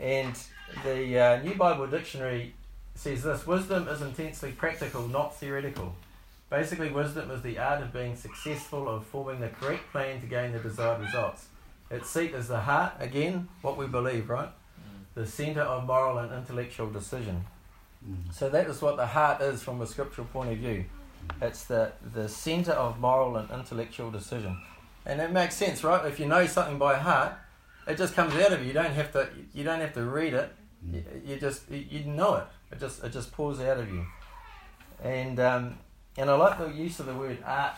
And 0.00 0.36
the 0.82 1.18
uh, 1.18 1.42
New 1.44 1.54
Bible 1.54 1.86
Dictionary 1.86 2.54
says 2.96 3.22
this 3.22 3.46
wisdom 3.46 3.86
is 3.86 4.02
intensely 4.02 4.50
practical, 4.50 5.06
not 5.06 5.36
theoretical. 5.36 5.94
Basically, 6.50 6.90
wisdom 6.90 7.30
is 7.30 7.42
the 7.42 7.58
art 7.58 7.82
of 7.82 7.92
being 7.92 8.16
successful, 8.16 8.88
of 8.88 9.06
forming 9.06 9.40
the 9.40 9.48
correct 9.48 9.90
plan 9.92 10.20
to 10.20 10.26
gain 10.26 10.52
the 10.52 10.58
desired 10.58 11.02
results. 11.02 11.46
Its 11.90 12.10
seat 12.10 12.34
is 12.34 12.48
the 12.48 12.60
heart, 12.60 12.94
again, 12.98 13.48
what 13.62 13.76
we 13.76 13.86
believe, 13.86 14.28
right? 14.28 14.50
The 15.14 15.26
centre 15.26 15.62
of 15.62 15.86
moral 15.86 16.18
and 16.18 16.32
intellectual 16.32 16.90
decision. 16.90 17.44
Mhm. 18.04 18.32
So 18.32 18.48
that 18.50 18.66
is 18.66 18.82
what 18.82 18.96
the 18.96 19.06
heart 19.06 19.40
is 19.40 19.62
from 19.62 19.80
a 19.80 19.86
scriptural 19.86 20.26
point 20.28 20.52
of 20.52 20.58
view. 20.58 20.84
It's 21.40 21.64
the, 21.64 21.92
the 22.12 22.28
centre 22.28 22.72
of 22.72 22.98
moral 23.00 23.36
and 23.36 23.50
intellectual 23.50 24.10
decision. 24.10 24.60
And 25.04 25.20
it 25.20 25.30
makes 25.30 25.54
sense, 25.54 25.82
right? 25.84 26.04
If 26.06 26.18
you 26.20 26.26
know 26.26 26.46
something 26.46 26.78
by 26.78 26.96
heart, 26.96 27.34
it 27.86 27.96
just 27.96 28.14
comes 28.14 28.34
out 28.34 28.52
of 28.52 28.60
you. 28.60 28.68
You 28.68 28.72
don't 28.72 28.92
have 28.92 29.12
to 29.12 29.28
you 29.54 29.62
don't 29.62 29.80
have 29.80 29.94
to 29.94 30.02
read 30.02 30.34
it. 30.34 30.52
You, 30.92 31.04
you 31.24 31.36
just 31.36 31.70
you, 31.70 31.84
you 31.88 32.04
know 32.04 32.34
it. 32.36 32.44
It 32.72 32.80
just 32.80 33.04
it 33.04 33.12
just 33.12 33.32
pours 33.32 33.60
out 33.60 33.78
of 33.78 33.88
you. 33.88 34.04
And 35.02 35.38
um, 35.38 35.78
and 36.16 36.28
I 36.28 36.34
like 36.34 36.58
the 36.58 36.68
use 36.68 36.98
of 36.98 37.06
the 37.06 37.14
word 37.14 37.38
art 37.44 37.74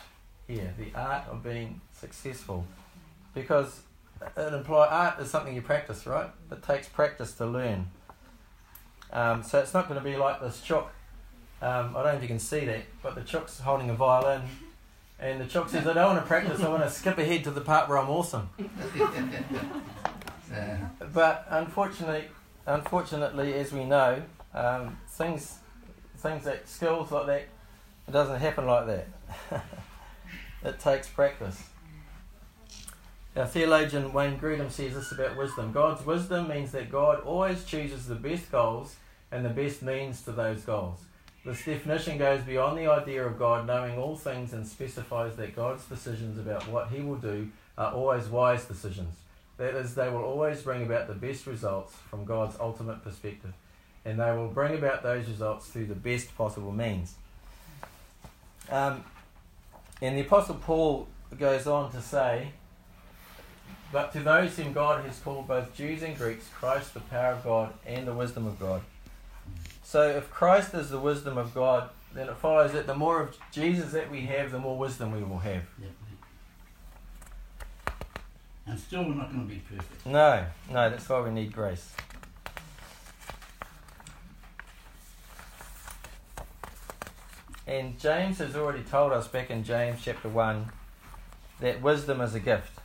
here, 0.46 0.72
the 0.78 0.98
art 0.98 1.24
of 1.30 1.42
being 1.42 1.80
successful. 1.92 2.64
Because 3.34 3.82
it 4.37 4.54
implies 4.54 4.88
art 4.90 5.20
is 5.20 5.30
something 5.30 5.54
you 5.54 5.62
practice, 5.62 6.06
right? 6.06 6.30
It 6.50 6.62
takes 6.62 6.88
practice 6.88 7.32
to 7.34 7.46
learn. 7.46 7.90
Um, 9.12 9.42
so 9.42 9.58
it's 9.58 9.72
not 9.75 9.88
going 9.88 9.98
to 9.98 10.04
be 10.04 10.16
like 10.16 10.40
this 10.40 10.60
chook. 10.60 10.90
Um, 11.60 11.96
I 11.96 12.02
don't 12.02 12.04
know 12.04 12.10
if 12.16 12.22
you 12.22 12.28
can 12.28 12.38
see 12.38 12.64
that, 12.66 12.82
but 13.02 13.14
the 13.14 13.22
chook's 13.22 13.58
holding 13.60 13.90
a 13.90 13.94
violin, 13.94 14.42
and 15.18 15.40
the 15.40 15.46
chook 15.46 15.68
says, 15.68 15.87
"I 15.87 15.92
don't 15.94 16.14
want 16.14 16.20
to 16.20 16.26
practice. 16.26 16.60
I 16.62 16.68
want 16.68 16.82
to 16.82 16.90
skip 16.90 17.18
ahead 17.18 17.42
to 17.44 17.50
the 17.50 17.60
part 17.60 17.88
where 17.88 17.98
I'm 17.98 18.10
awesome." 18.10 18.50
Uh, 20.50 20.76
But 21.12 21.46
unfortunately, 21.50 22.25
unfortunately, 22.64 23.52
as 23.52 23.70
we 23.70 23.84
know, 23.84 24.22
um, 24.54 24.96
things, 25.08 25.58
things 26.16 26.44
that 26.44 26.66
skills 26.66 27.12
like 27.12 27.26
that, 27.26 27.48
it 28.06 28.12
doesn't 28.12 28.40
happen 28.40 28.64
like 28.66 28.87
that. 28.87 29.08
it 30.64 30.78
takes 30.80 31.06
practice. 31.08 31.62
Our 33.38 33.47
theologian 33.47 34.12
Wayne 34.12 34.37
Grudem 34.37 34.68
says 34.68 34.95
this 34.95 35.12
about 35.12 35.37
wisdom. 35.37 35.71
God's 35.71 36.04
wisdom 36.04 36.49
means 36.49 36.73
that 36.73 36.90
God 36.90 37.21
always 37.21 37.64
chooses 37.64 38.09
the 38.09 38.16
best 38.16 38.50
goals 38.50 38.97
and 39.30 39.45
the 39.45 39.49
best 39.50 39.80
means 39.80 40.23
to 40.23 40.33
those 40.33 40.62
goals. 40.62 40.99
This 41.45 41.64
definition 41.64 42.18
goes 42.18 42.40
beyond 42.40 42.76
the 42.76 42.88
idea 42.88 43.25
of 43.25 43.38
God 43.38 43.64
knowing 43.64 43.97
all 43.97 44.16
things 44.16 44.52
and 44.52 44.66
specifies 44.66 45.37
that 45.37 45.54
God's 45.54 45.85
decisions 45.85 46.37
about 46.37 46.66
what 46.66 46.88
He 46.88 47.00
will 47.00 47.14
do 47.14 47.49
are 47.78 47.92
always 47.92 48.26
wise 48.26 48.64
decisions. 48.64 49.14
That 49.57 49.76
is, 49.76 49.95
they 49.95 50.09
will 50.09 50.25
always 50.25 50.62
bring 50.62 50.83
about 50.83 51.07
the 51.07 51.14
best 51.14 51.47
results 51.47 51.95
from 52.11 52.25
God's 52.25 52.57
ultimate 52.59 53.04
perspective, 53.04 53.52
and 54.04 54.18
they 54.18 54.33
will 54.33 54.49
bring 54.49 54.75
about 54.75 55.04
those 55.04 55.28
results 55.28 55.68
through 55.68 55.87
the 55.87 55.95
best 55.95 56.37
possible 56.37 56.73
means. 56.73 57.14
Um, 58.68 59.04
and 60.02 60.16
the 60.16 60.23
Apostle 60.23 60.57
Paul 60.57 61.07
goes 61.38 61.68
on 61.68 61.92
to 61.92 62.00
say, 62.00 62.50
But 63.90 64.12
to 64.12 64.21
those 64.21 64.57
whom 64.57 64.73
God 64.73 65.04
has 65.04 65.18
called, 65.21 65.49
both 65.49 65.75
Jews 65.75 66.02
and 66.02 66.16
Greeks, 66.16 66.49
Christ, 66.49 66.95
the 66.95 67.00
power 67.00 67.33
of 67.33 67.45
God 67.45 67.73
and 67.87 68.07
the 68.07 68.12
wisdom 68.12 68.47
of 68.47 68.61
God. 68.61 68.83
So 69.83 70.09
if 70.09 70.30
Christ 70.30 70.75
is 70.75 70.90
the 70.90 70.99
wisdom 70.99 71.38
of 71.38 71.54
God, 71.54 71.88
then 72.12 72.28
it 72.28 72.37
follows 72.37 72.73
that 72.73 72.87
the 72.87 72.95
more 72.95 73.23
of 73.23 73.37
Jesus 73.50 73.92
that 73.92 74.11
we 74.11 74.23
have, 74.23 74.52
the 74.52 74.59
more 74.59 74.76
wisdom 74.76 75.12
we 75.12 75.23
will 75.23 75.38
have. 75.38 75.62
yep. 75.80 75.90
And 78.66 78.78
still, 78.78 79.02
we're 79.02 79.14
not 79.14 79.33
going 79.33 79.49
to 79.49 79.54
be 79.54 79.61
perfect. 79.61 80.04
No, 80.04 80.45
no, 80.71 80.90
that's 80.90 81.09
why 81.09 81.21
we 81.23 81.30
need 81.30 81.54
grace. 81.54 81.90
And 87.66 87.99
James 87.99 88.38
has 88.38 88.54
already 88.54 88.83
told 88.83 89.12
us 89.12 89.26
back 89.26 89.50
in 89.50 89.64
James 89.64 90.00
chapter 90.02 90.28
1 90.28 90.71
that 91.61 91.80
wisdom 91.80 92.21
is 92.21 92.35
a 92.35 92.40
gift. 92.40 92.78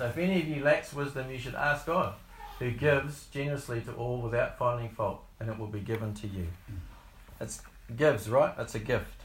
So 0.00 0.06
if 0.06 0.16
any 0.16 0.40
of 0.40 0.48
you 0.48 0.64
lacks 0.64 0.94
wisdom, 0.94 1.30
you 1.30 1.38
should 1.38 1.54
ask 1.54 1.84
God, 1.84 2.14
who 2.58 2.70
gives 2.70 3.26
generously 3.26 3.82
to 3.82 3.92
all 3.96 4.22
without 4.22 4.56
finding 4.56 4.88
fault, 4.88 5.22
and 5.38 5.50
it 5.50 5.58
will 5.58 5.66
be 5.66 5.80
given 5.80 6.14
to 6.14 6.26
you. 6.26 6.46
It's 7.38 7.60
gives, 7.94 8.30
right? 8.30 8.54
It's 8.58 8.74
a 8.74 8.78
gift. 8.78 9.20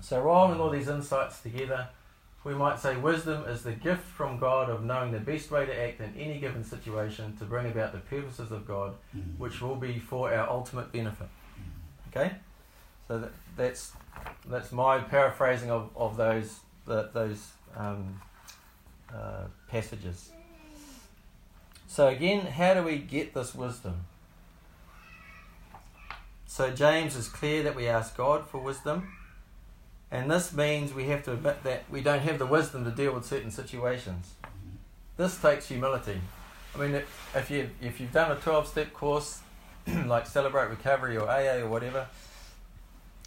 So 0.00 0.20
rolling 0.20 0.60
all 0.60 0.68
these 0.68 0.88
insights 0.88 1.40
together, 1.40 1.88
we 2.44 2.52
might 2.54 2.78
say 2.78 2.98
wisdom 2.98 3.44
is 3.46 3.62
the 3.62 3.72
gift 3.72 4.02
from 4.04 4.38
God 4.38 4.68
of 4.68 4.84
knowing 4.84 5.10
the 5.10 5.20
best 5.20 5.50
way 5.50 5.64
to 5.64 5.82
act 5.82 6.02
in 6.02 6.12
any 6.18 6.38
given 6.38 6.64
situation 6.64 7.34
to 7.38 7.46
bring 7.46 7.64
about 7.70 7.92
the 7.92 8.00
purposes 8.00 8.52
of 8.52 8.66
God, 8.68 8.92
Mhm. 9.16 9.38
which 9.38 9.62
will 9.62 9.76
be 9.76 9.98
for 9.98 10.30
our 10.34 10.50
ultimate 10.50 10.92
benefit. 10.92 11.28
Okay, 12.08 12.32
so 13.06 13.20
that, 13.20 13.32
that's 13.56 13.92
that's 14.44 14.70
my 14.70 14.98
paraphrasing 14.98 15.70
of, 15.70 15.88
of 15.96 16.18
those 16.18 16.60
the, 16.84 17.08
those 17.14 17.52
um, 17.74 18.20
uh, 19.14 19.44
passages. 19.68 20.30
So 21.86 22.08
again, 22.08 22.46
how 22.46 22.74
do 22.74 22.82
we 22.82 22.98
get 22.98 23.34
this 23.34 23.54
wisdom? 23.54 24.06
So 26.46 26.70
James 26.70 27.14
is 27.16 27.28
clear 27.28 27.62
that 27.62 27.74
we 27.74 27.88
ask 27.88 28.16
God 28.16 28.48
for 28.48 28.58
wisdom. 28.58 29.08
And 30.10 30.30
this 30.30 30.54
means 30.54 30.94
we 30.94 31.04
have 31.04 31.22
to 31.24 31.32
admit 31.32 31.62
that 31.64 31.84
we 31.90 32.00
don't 32.00 32.20
have 32.20 32.38
the 32.38 32.46
wisdom 32.46 32.84
to 32.84 32.90
deal 32.90 33.12
with 33.12 33.26
certain 33.26 33.50
situations. 33.50 34.34
This 35.16 35.38
takes 35.40 35.68
humility. 35.68 36.20
I 36.74 36.78
mean, 36.78 37.02
if 37.34 37.50
you 37.50 37.70
if 37.82 38.00
you've 38.00 38.12
done 38.12 38.30
a 38.32 38.36
twelve 38.36 38.66
step 38.66 38.92
course, 38.92 39.40
like 40.06 40.26
Celebrate 40.26 40.68
Recovery 40.68 41.16
or 41.16 41.28
AA 41.28 41.62
or 41.62 41.68
whatever, 41.68 42.06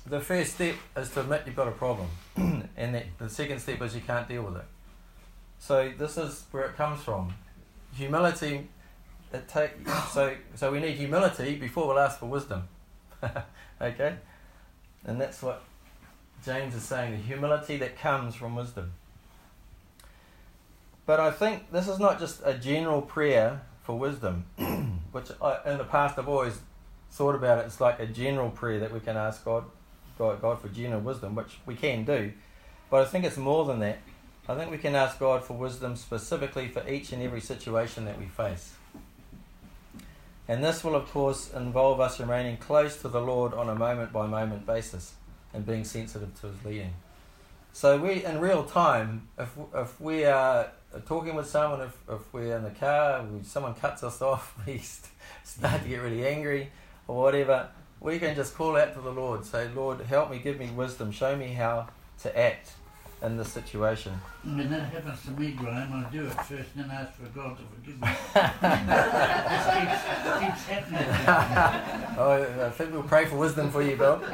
the 0.06 0.20
first 0.20 0.54
step 0.56 0.76
is 0.98 1.10
to 1.12 1.22
admit 1.22 1.44
you've 1.46 1.56
got 1.56 1.68
a 1.68 1.72
problem, 1.72 2.08
and 2.78 3.04
the 3.20 3.30
second 3.30 3.60
step 3.60 3.82
is 3.82 3.94
you 3.94 4.02
can't 4.02 4.28
deal 4.28 4.44
with 4.44 4.58
it. 4.58 4.66
So 5.62 5.94
this 5.96 6.18
is 6.18 6.44
where 6.50 6.63
it 6.63 6.75
comes 6.75 7.03
from. 7.03 7.36
Humility. 7.94 8.68
It 9.32 9.48
take 9.48 9.72
so 10.12 10.36
so 10.56 10.72
we 10.72 10.80
need 10.80 10.98
humility 10.98 11.56
before 11.56 11.88
we'll 11.88 12.00
ask 12.00 12.20
for 12.20 12.25
wisdom. 12.25 12.68
okay, 13.82 14.15
and 15.06 15.22
that's 15.22 15.44
what 15.44 15.62
James 16.44 16.74
is 16.74 16.82
saying, 16.82 17.12
the 17.12 17.18
humility 17.18 17.77
that 17.77 17.96
comes 17.98 18.34
from 18.34 18.56
wisdom. 18.56 18.94
But 21.06 21.20
I 21.20 21.30
think 21.30 21.72
this 21.72 21.88
is 21.88 22.00
not 22.00 22.20
just 22.20 22.41
a 22.44 22.56
general 22.56 23.03
prayer 23.03 23.62
for 23.84 23.98
wisdom, 23.98 24.46
which 25.12 25.27
I, 25.41 25.60
in 25.68 25.77
the 25.77 25.84
past 25.84 26.18
I've 26.18 26.27
always 26.27 26.60
thought 27.12 27.36
about 27.36 27.60
it. 27.60 27.68
It's 27.68 27.80
like 27.80 28.00
a 28.00 28.08
general 28.08 28.50
prayer 28.50 28.80
that 28.80 28.91
we 28.91 29.00
can 29.00 29.15
ask 29.15 29.46
God, 29.46 29.65
God, 30.18 30.41
God 30.41 30.60
for 30.60 30.70
general 30.70 31.01
wisdom, 31.01 31.36
which 31.36 31.60
we 31.68 31.75
can 31.75 32.03
do. 32.03 32.34
But 32.89 33.03
I 33.03 33.06
think 33.06 33.25
it's 33.25 33.38
more 33.38 33.63
than 33.65 33.80
that. 33.80 34.00
I 34.50 34.56
think 34.56 34.72
we 34.72 34.78
can 34.78 34.96
ask 34.96 35.20
God 35.20 35.44
for 35.44 35.54
wisdom 35.54 35.96
specifically 35.96 36.68
for 36.68 36.88
each 36.88 37.12
and 37.12 37.22
every 37.22 37.42
situation 37.42 38.06
that 38.06 38.20
we 38.20 38.26
face. 38.26 38.74
And 40.48 40.64
this 40.64 40.84
will, 40.84 40.96
of 40.96 41.10
course, 41.12 41.54
involve 41.54 42.00
us 42.00 42.20
remaining 42.20 42.58
close 42.58 42.98
to 43.02 43.08
the 43.08 43.22
Lord 43.22 43.54
on 43.54 43.70
a 43.70 43.76
moment 43.76 44.12
by 44.12 44.26
moment 44.26 44.66
basis 44.66 45.14
and 45.54 45.66
being 45.66 45.84
sensitive 45.84 46.40
to 46.42 46.48
His 46.48 46.66
leading. 46.66 46.94
So 47.74 47.98
we, 48.00 48.26
in 48.26 48.40
real 48.40 48.64
time, 48.64 49.30
if 49.38 49.50
if 49.74 50.02
we 50.02 50.26
are 50.26 50.72
talking 51.06 51.36
with 51.36 51.48
someone, 51.48 51.82
if, 51.82 51.98
if 52.10 52.34
we're 52.34 52.58
in 52.58 52.64
the 52.64 52.72
car, 52.72 53.26
someone 53.44 53.76
cuts 53.76 54.04
us 54.04 54.22
off, 54.22 54.56
we 54.68 54.82
start 55.44 55.84
to 55.84 55.88
get 55.88 56.02
really 56.02 56.28
angry 56.28 56.72
or 57.08 57.22
whatever, 57.22 57.70
we 58.00 58.20
can 58.20 58.36
just 58.36 58.56
call 58.56 58.76
out 58.76 58.94
to 58.96 59.02
the 59.02 59.12
Lord, 59.12 59.46
say, 59.46 59.70
Lord, 59.74 60.02
help 60.02 60.32
me, 60.32 60.40
give 60.40 60.60
me 60.60 60.70
wisdom, 60.72 61.12
show 61.12 61.36
me 61.36 61.54
how 61.54 61.88
to 62.24 62.38
act 62.38 62.74
in 63.22 63.38
this 63.38 63.51
situation. 63.51 64.13
When 64.44 64.70
that 64.72 64.92
happens 64.92 65.24
to 65.25 65.32
me, 65.32 65.51
Graham, 65.51 65.94
I 65.94 66.10
do 66.12 66.25
it 66.25 66.34
first 66.34 66.70
and 66.75 66.84
then 66.84 66.92
ask 66.92 67.13
for 67.13 67.25
God 67.28 67.58
to 67.58 67.63
forgive 67.75 68.01
me. 68.01 68.08
it 68.36 68.51
keeps, 69.78 70.04
keeps 70.40 70.66
happening. 70.66 71.08
oh, 72.18 72.66
I 72.66 72.70
think 72.72 72.92
we'll 72.92 73.04
pray 73.04 73.25
for 73.25 73.38
wisdom 73.38 73.70
for 73.70 73.84
you, 73.84 73.96
Bill. 73.96 74.22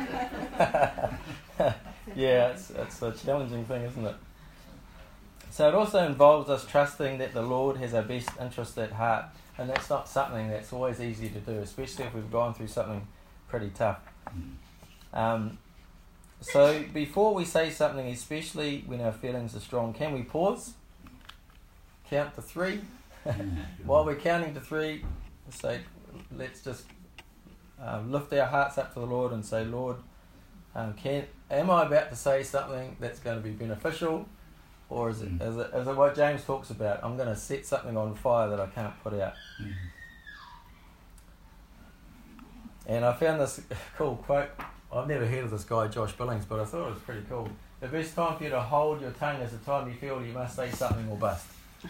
yeah, 2.16 2.50
it's, 2.50 2.70
it's 2.70 3.02
a 3.02 3.12
challenging 3.12 3.66
thing, 3.66 3.84
isn't 3.84 4.06
it? 4.06 4.16
So 5.52 5.68
it 5.68 5.76
also 5.76 6.06
involves 6.06 6.50
us 6.50 6.66
trusting 6.66 7.18
that 7.18 7.34
the 7.34 7.42
Lord 7.42 7.78
has 7.78 7.94
our 7.94 8.04
best 8.04 8.30
interest 8.40 8.78
at 8.78 8.92
heart, 8.94 9.26
and 9.58 9.70
that's 9.70 9.90
not 9.90 10.08
something 10.08 10.50
that's 10.50 10.72
always 10.72 11.02
easy 11.02 11.30
to 11.30 11.40
do, 11.40 11.60
especially 11.60 12.06
if 12.06 12.14
we've 12.14 12.32
gone 12.32 12.54
through 12.54 12.68
something 12.68 13.06
pretty 13.50 13.72
tough. 13.72 14.00
Um, 15.14 15.58
so 16.42 16.84
before 16.94 17.34
we 17.34 17.46
say 17.46 17.70
something, 17.70 18.08
especially 18.08 18.84
when 18.86 19.02
our 19.02 19.12
feelings 19.12 19.56
are 19.56 19.60
strong, 19.60 19.94
can 19.94 20.14
we 20.14 20.24
pause? 20.24 20.74
Count 22.10 22.36
to 22.36 22.42
three. 22.42 22.82
While 23.86 24.06
we're 24.06 24.16
counting 24.16 24.54
to 24.54 24.62
three, 24.62 25.04
say, 25.50 25.82
let's 26.36 26.62
just 26.62 26.86
um, 27.82 28.12
lift 28.12 28.32
our 28.34 28.46
hearts 28.46 28.78
up 28.78 28.94
to 28.94 29.00
the 29.00 29.06
Lord 29.06 29.34
and 29.34 29.46
say, 29.46 29.66
Lord, 29.66 29.98
um, 30.76 30.94
can 30.94 31.26
am 31.50 31.70
I 31.70 31.86
about 31.86 32.10
to 32.12 32.16
say 32.16 32.44
something 32.44 32.96
that's 33.00 33.20
going 33.20 33.38
to 33.38 33.44
be 33.44 33.52
beneficial, 33.52 34.28
or 34.90 35.10
is 35.10 35.22
it, 35.22 35.38
Mm. 35.38 35.42
is 35.42 35.58
it, 35.58 35.72
is 35.74 35.88
it 35.88 35.96
what 35.96 36.16
James 36.16 36.44
talks 36.44 36.70
about? 36.70 37.04
I'm 37.04 37.18
going 37.18 37.30
to 37.30 37.36
set 37.36 37.66
something 37.66 37.98
on 37.98 38.16
fire 38.16 38.50
that 38.50 38.60
I 38.60 38.68
can't 38.68 38.94
put 39.04 39.14
out. 39.16 39.34
Mm. 39.62 39.74
And 42.88 43.06
I 43.06 43.14
found 43.14 43.42
this 43.42 43.60
cool 43.98 44.16
quote. 44.18 44.50
I've 44.92 45.08
never 45.08 45.26
heard 45.26 45.44
of 45.44 45.52
this 45.52 45.64
guy, 45.64 45.88
Josh 45.88 46.14
Billings, 46.14 46.46
but 46.46 46.60
I 46.60 46.66
thought 46.66 46.88
it 46.88 46.92
was 46.92 47.00
pretty 47.00 47.24
cool. 47.30 47.50
The 47.80 47.88
best 47.88 48.16
time 48.16 48.38
for 48.38 48.44
you 48.44 48.50
to 48.50 48.62
hold 48.62 49.02
your 49.02 49.12
tongue 49.12 49.42
is 49.42 49.52
the 49.52 49.58
time 49.58 49.88
you 49.88 49.96
feel 49.96 50.24
you 50.24 50.34
must 50.34 50.56
say 50.56 50.72
something 50.72 51.08
or 51.10 51.18
bust. 51.18 51.46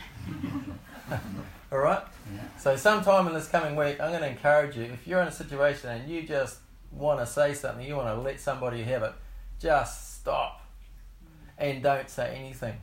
All 1.72 1.78
right? 1.78 2.02
Yeah. 2.34 2.42
So, 2.58 2.76
sometime 2.76 3.28
in 3.28 3.34
this 3.34 3.48
coming 3.48 3.76
week, 3.76 4.02
I'm 4.02 4.10
going 4.10 4.22
to 4.22 4.30
encourage 4.30 4.76
you 4.76 4.84
if 4.84 5.08
you're 5.08 5.22
in 5.22 5.28
a 5.28 5.32
situation 5.32 5.90
and 5.90 6.10
you 6.10 6.24
just 6.24 6.60
want 6.92 7.20
to 7.20 7.26
say 7.26 7.54
something, 7.54 7.86
you 7.86 7.96
want 7.96 8.08
to 8.08 8.22
let 8.22 8.40
somebody 8.40 8.84
have 8.84 9.04
it, 9.04 9.14
just 9.60 10.16
stop 10.16 10.62
and 11.58 11.82
don't 11.84 12.10
say 12.10 12.36
anything. 12.36 12.76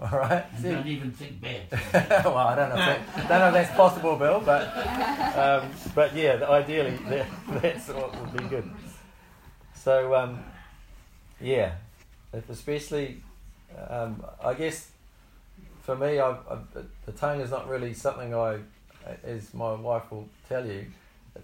All 0.00 0.18
right? 0.18 0.44
And 0.54 0.62
See- 0.62 0.70
don't 0.70 0.86
even 0.86 1.10
think 1.10 1.40
bad. 1.40 2.24
well, 2.24 2.36
I 2.36 2.54
don't 2.54 2.68
know, 2.68 2.74
if 2.76 3.14
that, 3.16 3.28
don't 3.28 3.38
know 3.40 3.48
if 3.48 3.54
that's 3.54 3.76
possible, 3.76 4.16
Bill, 4.16 4.40
but 4.44 4.68
um, 5.36 5.70
but 5.94 6.14
yeah, 6.14 6.44
ideally 6.48 6.98
that, 7.08 7.26
that's 7.62 7.88
what 7.88 8.14
would 8.20 8.36
be 8.36 8.44
good. 8.44 8.70
So 9.86 10.16
um, 10.16 10.42
yeah, 11.40 11.76
especially 12.50 13.22
um, 13.88 14.20
I 14.42 14.52
guess 14.54 14.90
for 15.82 15.94
me, 15.94 16.18
I, 16.18 16.30
I, 16.30 16.58
the 17.04 17.12
tongue 17.12 17.40
is 17.40 17.52
not 17.52 17.68
really 17.68 17.94
something 17.94 18.34
I, 18.34 18.58
as 19.22 19.54
my 19.54 19.74
wife 19.74 20.10
will 20.10 20.28
tell 20.48 20.66
you, 20.66 20.86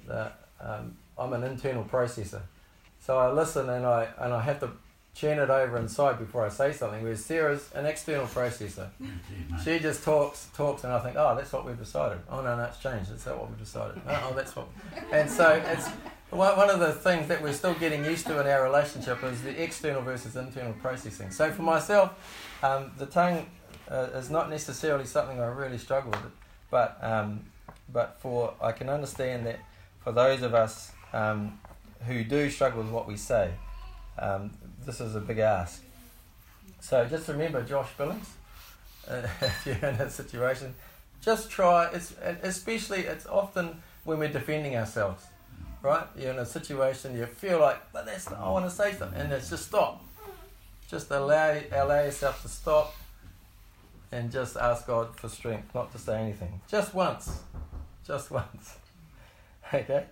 that 0.09 0.41
um, 0.61 0.97
I'm 1.17 1.33
an 1.35 1.45
internal 1.45 1.85
processor. 1.85 2.41
So 2.99 3.17
I 3.17 3.31
listen 3.31 3.71
and 3.71 3.87
I 3.87 4.09
and 4.19 4.35
I 4.35 4.41
have 4.43 4.59
to 4.59 4.71
churn 5.14 5.38
it 5.38 5.50
over 5.50 5.76
inside 5.76 6.19
before 6.19 6.45
I 6.45 6.49
say 6.49 6.73
something. 6.73 7.02
Whereas 7.02 7.25
Sarah's 7.25 7.71
an 7.75 7.87
external 7.87 8.26
processor. 8.26 8.88
She 9.62 9.78
just 9.78 10.02
talks, 10.04 10.49
talks, 10.54 10.85
and 10.85 10.92
I 10.92 10.99
think, 11.00 11.16
oh, 11.16 11.35
that's 11.37 11.52
what 11.52 11.66
we've 11.66 11.78
decided. 11.78 12.19
Oh 12.31 12.42
no, 12.42 12.57
no, 12.57 12.64
it's 12.64 12.78
changed. 12.78 13.11
That's 13.11 13.26
not 13.26 13.38
what 13.38 13.50
we've 13.50 13.59
decided. 13.59 14.00
Oh, 14.09 14.28
oh, 14.31 14.35
that's 14.35 14.57
what. 14.57 14.69
And 15.12 15.31
so 15.31 15.62
it's 15.66 15.88
one 16.31 16.57
one 16.57 16.71
of 16.71 16.81
the 16.81 16.92
things 16.92 17.28
that 17.28 17.42
we're 17.42 17.52
still 17.52 17.75
getting 17.75 18.04
used 18.04 18.26
to 18.26 18.40
in 18.40 18.47
our 18.47 18.62
relationship 18.62 19.23
is 19.25 19.42
the 19.42 19.62
external 19.62 20.00
versus 20.02 20.35
internal 20.37 20.73
processing. 20.75 21.31
So 21.31 21.50
for 21.50 21.62
myself, 21.62 22.59
um, 22.62 22.92
the 22.97 23.07
tongue 23.07 23.47
uh, 23.90 24.09
is 24.14 24.31
not 24.31 24.49
necessarily 24.49 25.04
something 25.04 25.38
I 25.40 25.47
really 25.47 25.78
struggle 25.78 26.11
with, 26.11 26.33
but 26.71 26.99
um, 27.02 27.45
but 27.92 28.16
for 28.20 28.55
I 28.62 28.72
can 28.72 28.88
understand 28.88 29.46
that 29.46 29.61
for 30.03 30.12
those 30.12 30.40
of 30.40 30.55
us 30.55 30.92
um, 31.12 31.61
who 32.07 32.25
do 32.25 32.48
struggle 32.48 32.83
with 32.83 32.90
what 32.90 33.07
we 33.07 33.18
say, 33.18 33.53
um, 34.18 34.51
this 34.85 35.01
is 35.01 35.14
a 35.14 35.20
big 35.20 35.38
ask. 35.38 35.83
So 36.81 37.07
just 37.07 37.29
remember, 37.29 37.62
Josh 37.62 37.88
Billings 37.96 38.29
uh, 39.09 39.27
if 39.40 39.66
you're 39.66 39.90
in 39.90 39.98
that 39.98 40.12
situation, 40.12 40.75
just 41.20 41.51
try. 41.51 41.88
It's 41.92 42.14
especially 42.42 43.01
it's 43.01 43.27
often 43.27 43.83
when 44.05 44.18
we're 44.18 44.33
defending 44.33 44.77
ourselves, 44.77 45.25
right? 45.83 46.07
You're 46.16 46.33
in 46.33 46.38
a 46.38 46.46
situation 46.46 47.16
you 47.16 47.27
feel 47.27 47.61
like, 47.61 47.81
but 47.92 48.07
that's 48.07 48.31
not, 48.31 48.40
I 48.40 48.51
want 48.51 48.64
to 48.64 48.70
say 48.70 48.92
something, 48.92 49.20
and 49.20 49.33
it's 49.33 49.51
just 49.51 49.66
stop. 49.66 50.05
Just 50.88 51.11
allow 51.11 51.59
allow 51.72 52.03
yourself 52.03 52.42
to 52.42 52.48
stop, 52.48 52.94
and 54.11 54.31
just 54.31 54.57
ask 54.57 54.87
God 54.87 55.16
for 55.16 55.29
strength, 55.29 55.75
not 55.75 55.92
to 55.92 55.98
say 55.98 56.20
anything, 56.20 56.61
just 56.68 56.94
once, 56.94 57.40
just 58.07 58.31
once. 58.31 58.77
Okay, 59.72 60.05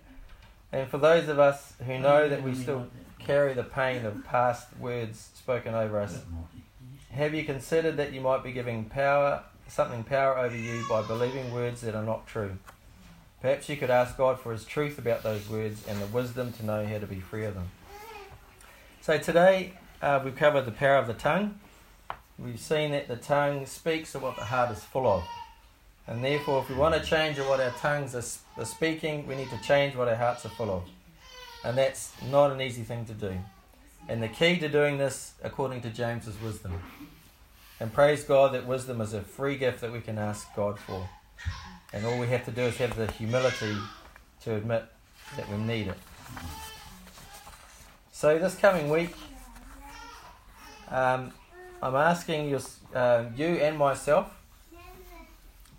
and 0.71 0.89
for 0.89 0.97
those 0.97 1.27
of 1.27 1.39
us 1.39 1.73
who 1.85 1.99
know 1.99 2.27
that 2.27 2.41
we 2.41 2.55
still 2.55 2.87
carry 3.31 3.53
the 3.53 3.63
pain 3.63 4.05
of 4.05 4.25
past 4.25 4.67
words 4.77 5.29
spoken 5.35 5.73
over 5.73 6.01
us. 6.01 6.19
Have 7.11 7.33
you 7.33 7.45
considered 7.45 7.95
that 7.95 8.11
you 8.11 8.19
might 8.19 8.43
be 8.43 8.51
giving 8.51 8.83
power, 8.83 9.41
something 9.69 10.03
power 10.03 10.37
over 10.37 10.57
you 10.57 10.83
by 10.89 11.01
believing 11.01 11.53
words 11.53 11.79
that 11.79 11.95
are 11.95 12.03
not 12.03 12.27
true? 12.27 12.57
Perhaps 13.39 13.69
you 13.69 13.77
could 13.77 13.89
ask 13.89 14.17
God 14.17 14.37
for 14.37 14.51
His 14.51 14.65
truth 14.65 14.97
about 14.97 15.23
those 15.23 15.49
words 15.49 15.87
and 15.87 16.01
the 16.01 16.07
wisdom 16.07 16.51
to 16.51 16.65
know 16.65 16.85
how 16.85 16.97
to 16.97 17.07
be 17.07 17.21
free 17.21 17.45
of 17.45 17.53
them. 17.53 17.69
So 18.99 19.17
today 19.17 19.75
uh, 20.01 20.19
we've 20.21 20.35
covered 20.35 20.65
the 20.65 20.71
power 20.71 20.97
of 20.97 21.07
the 21.07 21.13
tongue. 21.13 21.57
We've 22.37 22.59
seen 22.59 22.91
that 22.91 23.07
the 23.07 23.15
tongue 23.15 23.65
speaks 23.65 24.13
of 24.13 24.23
what 24.23 24.35
the 24.35 24.43
heart 24.43 24.71
is 24.71 24.83
full 24.83 25.07
of. 25.07 25.23
And 26.05 26.21
therefore, 26.21 26.63
if 26.63 26.69
we 26.69 26.75
want 26.75 27.01
to 27.01 27.09
change 27.09 27.39
what 27.39 27.61
our 27.61 27.71
tongues 27.79 28.13
are, 28.13 28.61
are 28.61 28.65
speaking, 28.65 29.25
we 29.25 29.35
need 29.35 29.49
to 29.51 29.61
change 29.61 29.95
what 29.95 30.09
our 30.09 30.15
hearts 30.15 30.45
are 30.45 30.49
full 30.49 30.69
of. 30.69 30.83
And 31.63 31.77
that's 31.77 32.11
not 32.29 32.51
an 32.51 32.61
easy 32.61 32.83
thing 32.83 33.05
to 33.05 33.13
do. 33.13 33.37
And 34.07 34.21
the 34.21 34.27
key 34.27 34.57
to 34.57 34.67
doing 34.67 34.97
this, 34.97 35.33
according 35.43 35.81
to 35.81 35.89
James, 35.89 36.27
is 36.27 36.39
wisdom. 36.41 36.79
And 37.79 37.93
praise 37.93 38.23
God 38.23 38.53
that 38.53 38.65
wisdom 38.65 38.99
is 39.01 39.13
a 39.13 39.21
free 39.21 39.57
gift 39.57 39.81
that 39.81 39.91
we 39.91 40.01
can 40.01 40.17
ask 40.17 40.47
God 40.55 40.79
for. 40.79 41.07
And 41.93 42.05
all 42.05 42.17
we 42.19 42.27
have 42.27 42.45
to 42.45 42.51
do 42.51 42.61
is 42.61 42.77
have 42.77 42.95
the 42.95 43.11
humility 43.11 43.75
to 44.43 44.55
admit 44.55 44.85
that 45.35 45.49
we 45.49 45.57
need 45.57 45.87
it. 45.87 45.97
So, 48.11 48.37
this 48.37 48.55
coming 48.55 48.89
week, 48.89 49.15
um, 50.89 51.31
I'm 51.81 51.95
asking 51.95 52.49
you, 52.49 52.59
uh, 52.93 53.25
you 53.35 53.47
and 53.47 53.77
myself 53.77 54.31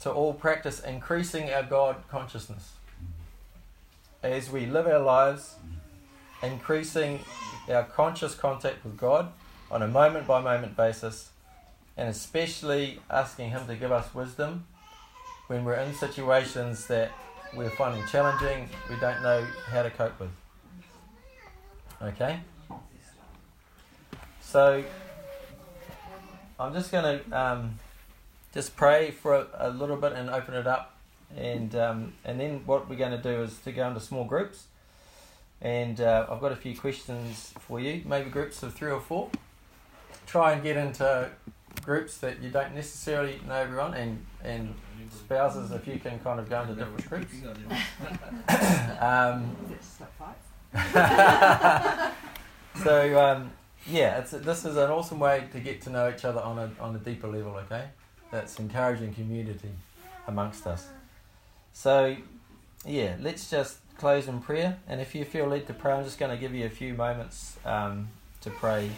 to 0.01 0.11
all 0.11 0.35
practice 0.35 0.81
increasing 0.81 1.51
our 1.51 1.63
God 1.63 1.97
consciousness 2.11 2.73
as 4.23 4.51
we 4.51 4.67
live 4.67 4.87
our 4.87 5.01
lives, 5.01 5.57
increasing 6.43 7.21
our 7.69 7.85
conscious 7.85 8.35
contact 8.35 8.85
with 8.85 8.97
God 8.97 9.33
on 9.71 9.83
a 9.83 9.89
moment 9.89 10.27
by 10.27 10.41
moment 10.41 10.77
basis, 10.77 11.31
and 11.97 12.09
especially 12.09 13.01
asking 13.11 13.51
Him 13.51 13.67
to 13.67 13.77
give 13.77 13.93
us 13.93 14.15
wisdom 14.15 14.67
when 15.47 15.65
we're 15.65 15.75
in 15.75 15.93
situations 15.95 16.87
that 16.87 17.11
we're 17.55 17.71
finding 17.71 18.07
challenging, 18.07 18.69
we 18.89 18.97
don't 18.97 19.23
know 19.23 19.47
how 19.69 19.83
to 19.83 19.91
cope 19.91 20.19
with. 20.19 20.31
Okay? 22.01 22.41
So, 24.41 24.83
I'm 26.59 26.73
just 26.73 26.91
going 26.91 27.21
to 27.21 27.39
um, 27.39 27.79
just 28.55 28.77
pray 28.77 29.11
for 29.11 29.35
a, 29.35 29.47
a 29.59 29.71
little 29.71 29.97
bit 29.97 30.13
and 30.13 30.31
open 30.31 30.55
it 30.55 30.67
up. 30.67 30.92
And, 31.37 31.75
um, 31.75 32.13
and 32.25 32.39
then 32.39 32.63
what 32.67 32.89
we're 32.89 32.97
going 32.97 33.13
to 33.13 33.23
do 33.23 33.43
is 33.43 33.59
to 33.61 33.73
go 33.73 33.89
into 33.89 34.01
small 34.01 34.25
groups. 34.25 34.67
And 35.61 36.01
uh, 36.01 36.27
I've 36.29 36.41
got 36.41 36.53
a 36.53 36.57
few 36.57 36.77
questions 36.77 37.55
for 37.61 37.79
you, 37.79 38.03
maybe 38.05 38.31
groups 38.31 38.63
of 38.63 38.75
three 38.75 38.91
or 38.91 39.01
four. 39.01 39.31
Try 40.27 40.53
and 40.53 40.63
get 40.63 40.77
into 40.77 41.31
groups 41.85 42.19
that 42.19 42.43
you 42.43 42.51
don't 42.51 42.75
necessarily 42.75 43.41
know 43.47 43.55
everyone, 43.55 43.95
and, 43.95 44.25
and 44.43 44.75
spouses, 45.11 45.71
if 45.71 45.87
you 45.87 45.99
can 45.99 46.19
kind 46.21 46.41
of 46.41 46.49
go 46.49 46.63
into 46.63 46.75
different 46.75 47.09
groups. 47.09 47.35
um, 49.01 49.57
so, 52.83 53.21
um, 53.21 53.51
yeah, 53.87 54.19
it's, 54.19 54.31
this 54.31 54.65
is 54.65 54.77
an 54.77 54.91
awesome 54.91 55.19
way 55.19 55.45
to 55.53 55.61
get 55.61 55.83
to 55.83 55.91
know 55.91 56.09
each 56.09 56.25
other 56.25 56.41
on 56.41 56.59
a, 56.59 56.71
on 56.81 56.95
a 56.95 56.99
deeper 56.99 57.29
level, 57.29 57.57
okay? 57.67 57.87
That's 58.31 58.59
encouraging 58.59 59.15
community 59.15 59.71
amongst 60.27 60.67
us. 60.67 60.89
So, 61.73 62.17
yeah, 62.85 63.17
let's 63.21 63.51
just 63.51 63.79
close 63.99 64.29
in 64.29 64.41
prayer. 64.41 64.79
And 64.89 65.01
if 65.01 65.15
you 65.15 65.25
feel 65.25 65.47
led 65.47 65.67
to 65.67 65.75
pray, 65.75 65.93
I'm 65.93 66.05
just 66.05 66.19
going 66.19 66.31
to 66.31 66.37
give 66.37 66.55
you 66.55 66.67
a 66.67 66.71
few 66.71 66.95
moments 66.95 67.57
um, 67.65 68.09
to 68.43 68.51
pray 68.51 68.91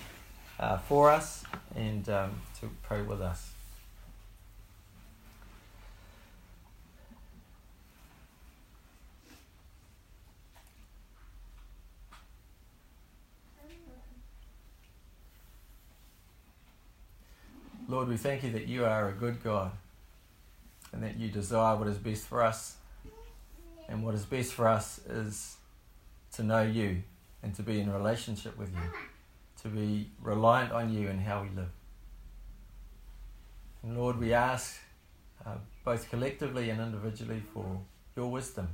uh, 0.58 0.78
for 0.78 1.10
us 1.10 1.44
and 1.74 2.08
um, 2.08 2.40
to 2.60 2.70
pray 2.82 3.02
with 3.02 3.20
us. 3.20 3.50
Lord, 17.86 18.08
we 18.08 18.16
thank 18.16 18.42
you 18.42 18.50
that 18.52 18.66
you 18.66 18.86
are 18.86 19.10
a 19.10 19.12
good 19.12 19.42
God 19.44 19.70
and 20.94 21.02
that 21.02 21.18
you 21.18 21.28
desire 21.28 21.76
what 21.76 21.88
is 21.88 21.98
best 21.98 22.24
for 22.24 22.42
us. 22.42 22.76
And 23.88 24.04
what 24.04 24.14
is 24.14 24.24
best 24.24 24.54
for 24.54 24.68
us 24.68 25.00
is 25.08 25.56
to 26.34 26.44
know 26.44 26.62
you 26.62 27.02
and 27.42 27.52
to 27.56 27.62
be 27.62 27.80
in 27.80 27.92
relationship 27.92 28.56
with 28.56 28.72
you, 28.72 28.80
to 29.62 29.68
be 29.68 30.08
reliant 30.22 30.72
on 30.72 30.94
you 30.94 31.08
in 31.08 31.18
how 31.18 31.42
we 31.42 31.48
live. 31.48 31.68
And 33.82 33.98
Lord, 33.98 34.18
we 34.18 34.32
ask 34.32 34.78
uh, 35.44 35.56
both 35.84 36.08
collectively 36.08 36.70
and 36.70 36.80
individually 36.80 37.42
for 37.52 37.80
your 38.16 38.30
wisdom. 38.30 38.68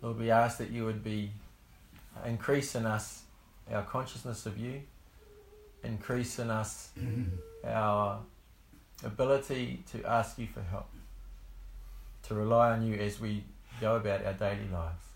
Lord, 0.00 0.18
we 0.18 0.30
ask 0.30 0.56
that 0.56 0.70
you 0.70 0.86
would 0.86 1.04
be 1.04 1.30
uh, 2.16 2.26
increase 2.26 2.74
in 2.74 2.86
us 2.86 3.22
our 3.70 3.82
consciousness 3.82 4.46
of 4.46 4.58
you, 4.58 4.80
increase 5.84 6.38
in 6.38 6.50
us 6.50 6.90
our 7.64 8.20
ability 9.04 9.82
to 9.92 10.04
ask 10.04 10.38
you 10.38 10.46
for 10.46 10.62
help, 10.62 10.88
to 12.24 12.34
rely 12.34 12.72
on 12.72 12.86
you 12.86 12.94
as 12.94 13.20
we 13.20 13.44
go 13.80 13.96
about 13.96 14.24
our 14.24 14.34
daily 14.34 14.68
lives. 14.72 15.11